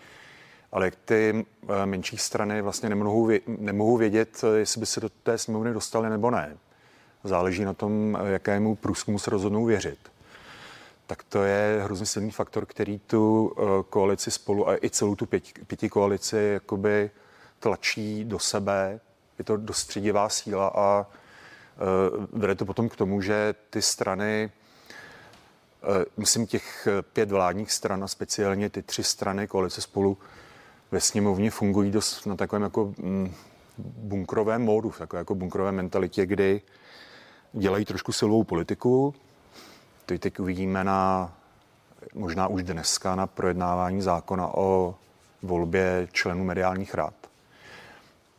ale 0.76 0.86
jak 0.86 0.96
ty 0.96 1.46
eh, 1.70 1.86
menší 1.86 2.18
strany 2.18 2.62
vlastně 2.62 2.90
nemohou, 2.90 3.30
nemohou 3.48 3.98
vědět, 3.98 4.42
eh, 4.44 4.58
jestli 4.58 4.80
by 4.80 4.86
se 4.86 5.00
do 5.00 5.10
té 5.10 5.38
sněmovny 5.38 5.74
dostali 5.74 6.10
nebo 6.10 6.32
ne. 6.32 6.58
Záleží 7.24 7.66
na 7.66 7.74
tom, 7.74 8.18
eh, 8.22 8.32
jakému 8.32 8.76
průzkumu 8.76 9.20
se 9.20 9.32
rozhodnou 9.32 9.66
věřit. 9.66 10.00
Tak 11.08 11.24
to 11.24 11.44
je 11.44 11.82
hrozně 11.84 12.06
silný 12.06 12.32
faktor, 12.32 12.66
který 12.66 13.00
tu 13.00 13.56
koalici 13.90 14.32
spolu 14.32 14.70
a 14.70 14.78
i 14.84 14.90
celou 14.90 15.16
tu 15.16 15.26
pěti, 15.26 15.54
pěti 15.68 15.90
koalici 15.90 16.38
jakoby 16.54 17.12
tlačí 17.60 18.24
do 18.24 18.40
sebe 18.40 19.00
je 19.38 19.46
to 19.46 19.58
dostředivá 19.58 20.30
síla 20.30 20.68
a 20.68 21.06
uh, 21.06 22.26
vede 22.32 22.56
to 22.56 22.66
potom 22.66 22.90
k 22.90 22.96
tomu, 22.96 23.22
že 23.22 23.56
ty 23.70 23.82
strany, 23.82 24.52
uh, 25.84 26.04
myslím 26.18 26.48
těch 26.48 26.88
pět 27.14 27.32
vládních 27.32 27.72
stran 27.72 28.04
a 28.04 28.08
speciálně 28.08 28.70
ty 28.70 28.82
tři 28.82 29.04
strany 29.04 29.48
koalice 29.48 29.82
spolu 29.82 30.18
ve 30.92 31.02
sněmovně 31.02 31.52
fungují 31.52 31.92
dost 31.92 32.26
na 32.26 32.36
takovém 32.36 32.64
jako 32.64 32.94
mm, 32.98 33.34
bunkrovém 33.78 34.62
módu, 34.62 34.94
takové 34.98 35.20
jako 35.20 35.36
bunkrové 35.36 35.72
mentalitě, 35.72 36.26
kdy 36.26 36.62
dělají 37.54 37.86
trošku 37.86 38.12
silovou 38.12 38.44
politiku. 38.44 39.16
To 40.06 40.18
teď 40.18 40.40
uvidíme 40.40 40.84
na, 40.84 41.34
možná 42.14 42.48
už 42.48 42.64
dneska 42.64 43.16
na 43.16 43.28
projednávání 43.28 44.02
zákona 44.02 44.48
o 44.58 44.96
volbě 45.42 46.08
členů 46.12 46.44
mediálních 46.44 46.94
rad 46.94 47.25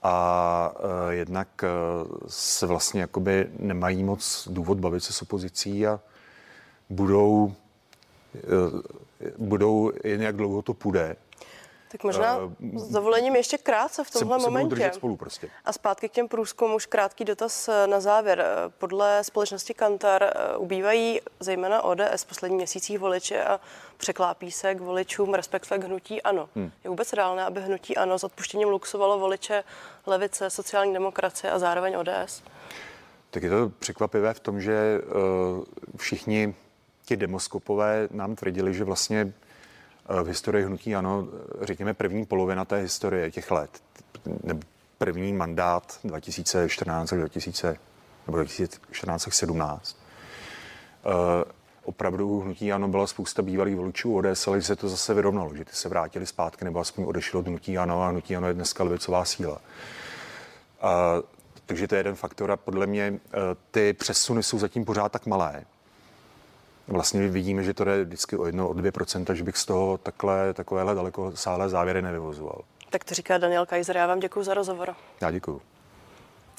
a 0.09 0.73
uh, 0.79 1.11
jednak 1.11 1.49
uh, 1.63 2.17
se 2.27 2.67
vlastně 2.67 3.01
jakoby 3.01 3.51
nemají 3.59 4.05
moc 4.05 4.49
důvod 4.51 4.79
bavit 4.79 5.01
se 5.01 5.13
s 5.13 5.23
opozicí 5.23 5.87
a 5.87 6.01
budou, 6.91 7.55
uh, 8.35 8.81
budou 9.39 9.93
jen 10.05 10.23
jak 10.23 10.37
dlouho 10.37 10.63
to 10.63 10.75
půjde, 10.75 11.17
tak 11.97 12.05
možná 12.05 12.37
uh, 12.37 12.53
s 12.75 12.89
dovolením 12.89 13.37
ještě 13.37 13.59
krátce 13.59 14.05
v 14.05 14.11
tomhle 14.11 14.41
se, 14.41 14.47
momentě. 14.47 14.77
Se 14.77 14.93
spolu 14.93 15.17
prostě. 15.17 15.49
A 15.65 15.73
zpátky 15.73 16.09
k 16.09 16.13
těm 16.13 16.29
průzkumům, 16.29 16.77
už 16.77 16.87
krátký 16.87 17.25
dotaz 17.25 17.69
eh, 17.69 17.87
na 17.87 18.01
závěr. 18.01 18.41
Eh, 18.41 18.73
podle 18.79 19.25
společnosti 19.25 19.75
Kantar 19.75 20.33
ubývají 20.59 21.21
zejména 21.41 21.83
ODS 21.83 22.23
v 22.23 22.27
posledních 22.27 22.57
měsících 22.57 22.99
voliče 22.99 23.45
a 23.45 23.61
překlápí 23.97 24.51
se 24.51 24.75
k 24.75 24.81
voličům, 24.81 25.35
respektive 25.35 25.79
k 25.79 25.85
hnutí 25.85 26.23
ANO. 26.23 26.49
Hmm. 26.57 26.71
Je 26.85 26.91
vůbec 26.91 27.13
reálné, 27.13 27.45
aby 27.45 27.61
hnutí 27.61 27.97
ANO 27.97 28.19
s 28.19 28.25
odpuštěním 28.25 28.69
luxovalo 28.69 29.19
voliče 29.19 29.65
levice, 30.07 30.51
sociální 30.51 30.93
demokracie 30.93 31.51
a 31.51 31.59
zároveň 31.59 31.97
ODS? 31.97 32.43
Tak 33.31 33.43
je 33.43 33.51
to 33.51 33.69
překvapivé 33.79 34.35
v 34.35 34.41
tom, 34.41 34.61
že 34.61 35.01
uh, 35.01 35.65
všichni 35.97 36.55
ti 37.05 37.17
demoskopové 37.17 38.09
nám 38.11 38.37
tvrdili, 38.37 38.75
že 38.75 38.85
vlastně 38.85 39.33
Eh, 39.43 39.46
v 40.23 40.27
historii 40.27 40.65
hnutí 40.65 40.95
ano, 40.95 41.29
řekněme 41.61 41.95
první 41.95 42.27
polovina 42.27 42.65
té 42.65 42.77
historie 42.77 43.31
těch 43.31 43.51
let, 43.51 43.83
nebo 44.43 44.61
první 44.99 45.33
mandát 45.33 45.99
2014 46.05 47.13
až 47.13 47.19
2000, 47.19 47.77
nebo 48.27 48.37
2014 48.37 49.29
17. 49.31 49.97
Uh, 51.07 51.13
opravdu 51.85 52.41
hnutí 52.41 52.73
ano 52.73 52.89
byla 52.89 53.07
spousta 53.07 53.43
bývalých 53.43 53.77
voličů 53.77 54.17
ODS, 54.17 54.49
ale 54.49 54.63
se 54.63 54.77
to 54.77 54.89
zase 54.89 55.15
vyrovnalo, 55.15 55.55
že 55.55 55.65
ty 55.65 55.73
se 55.73 55.89
vrátili 55.89 56.27
zpátky 56.27 56.65
nebo 56.65 56.81
aspoň 56.81 57.05
odešlo 57.05 57.41
od 57.41 57.47
hnutí 57.47 57.79
ano 57.79 58.03
a 58.03 58.09
hnutí 58.09 58.37
ano 58.37 58.49
je 58.49 58.55
dneska 58.55 58.85
levicová 58.85 59.25
síla. 59.25 59.53
Uh, 59.53 59.61
takže 61.67 61.89
to 61.89 61.95
je 61.95 61.99
jeden 61.99 62.15
faktor 62.15 62.51
a 62.51 62.57
podle 62.57 62.87
mě 62.87 63.21
ty 63.71 63.93
přesuny 63.93 64.43
jsou 64.43 64.59
zatím 64.59 64.85
pořád 64.85 65.13
tak 65.13 65.27
malé, 65.27 65.65
vlastně 66.89 67.29
vidíme, 67.29 67.63
že 67.63 67.75
to 67.75 67.89
je 67.89 68.05
vždycky 68.05 68.37
o 68.37 68.47
1, 68.47 68.67
o 68.67 68.73
2%, 68.73 69.35
že 69.35 69.45
bych 69.45 69.57
z 69.57 69.65
toho 69.65 69.99
takhle, 69.99 70.55
takovéhle 70.55 70.95
daleko 70.95 71.33
sále 71.35 71.69
závěry 71.69 72.03
nevyvozoval. 72.03 72.63
Tak 72.91 73.05
to 73.05 73.15
říká 73.15 73.39
Daniel 73.39 73.67
Kaiser, 73.67 73.97
já 73.97 74.07
vám 74.07 74.21
děkuji 74.21 74.43
za 74.43 74.55
rozhovor. 74.55 74.95
Já 75.21 75.31
děkuji. 75.31 75.61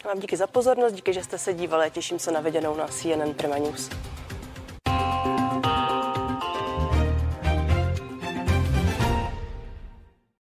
Vám 0.05 0.19
díky 0.19 0.37
za 0.37 0.47
pozornost, 0.47 0.93
díky, 0.93 1.13
že 1.13 1.23
jste 1.23 1.37
se 1.37 1.53
dívali 1.53 1.91
těším 1.91 2.19
se 2.19 2.31
na 2.31 2.39
viděnou 2.39 2.75
na 2.75 2.87
CNN 2.87 3.33
Prima 3.33 3.57
News. 3.57 3.89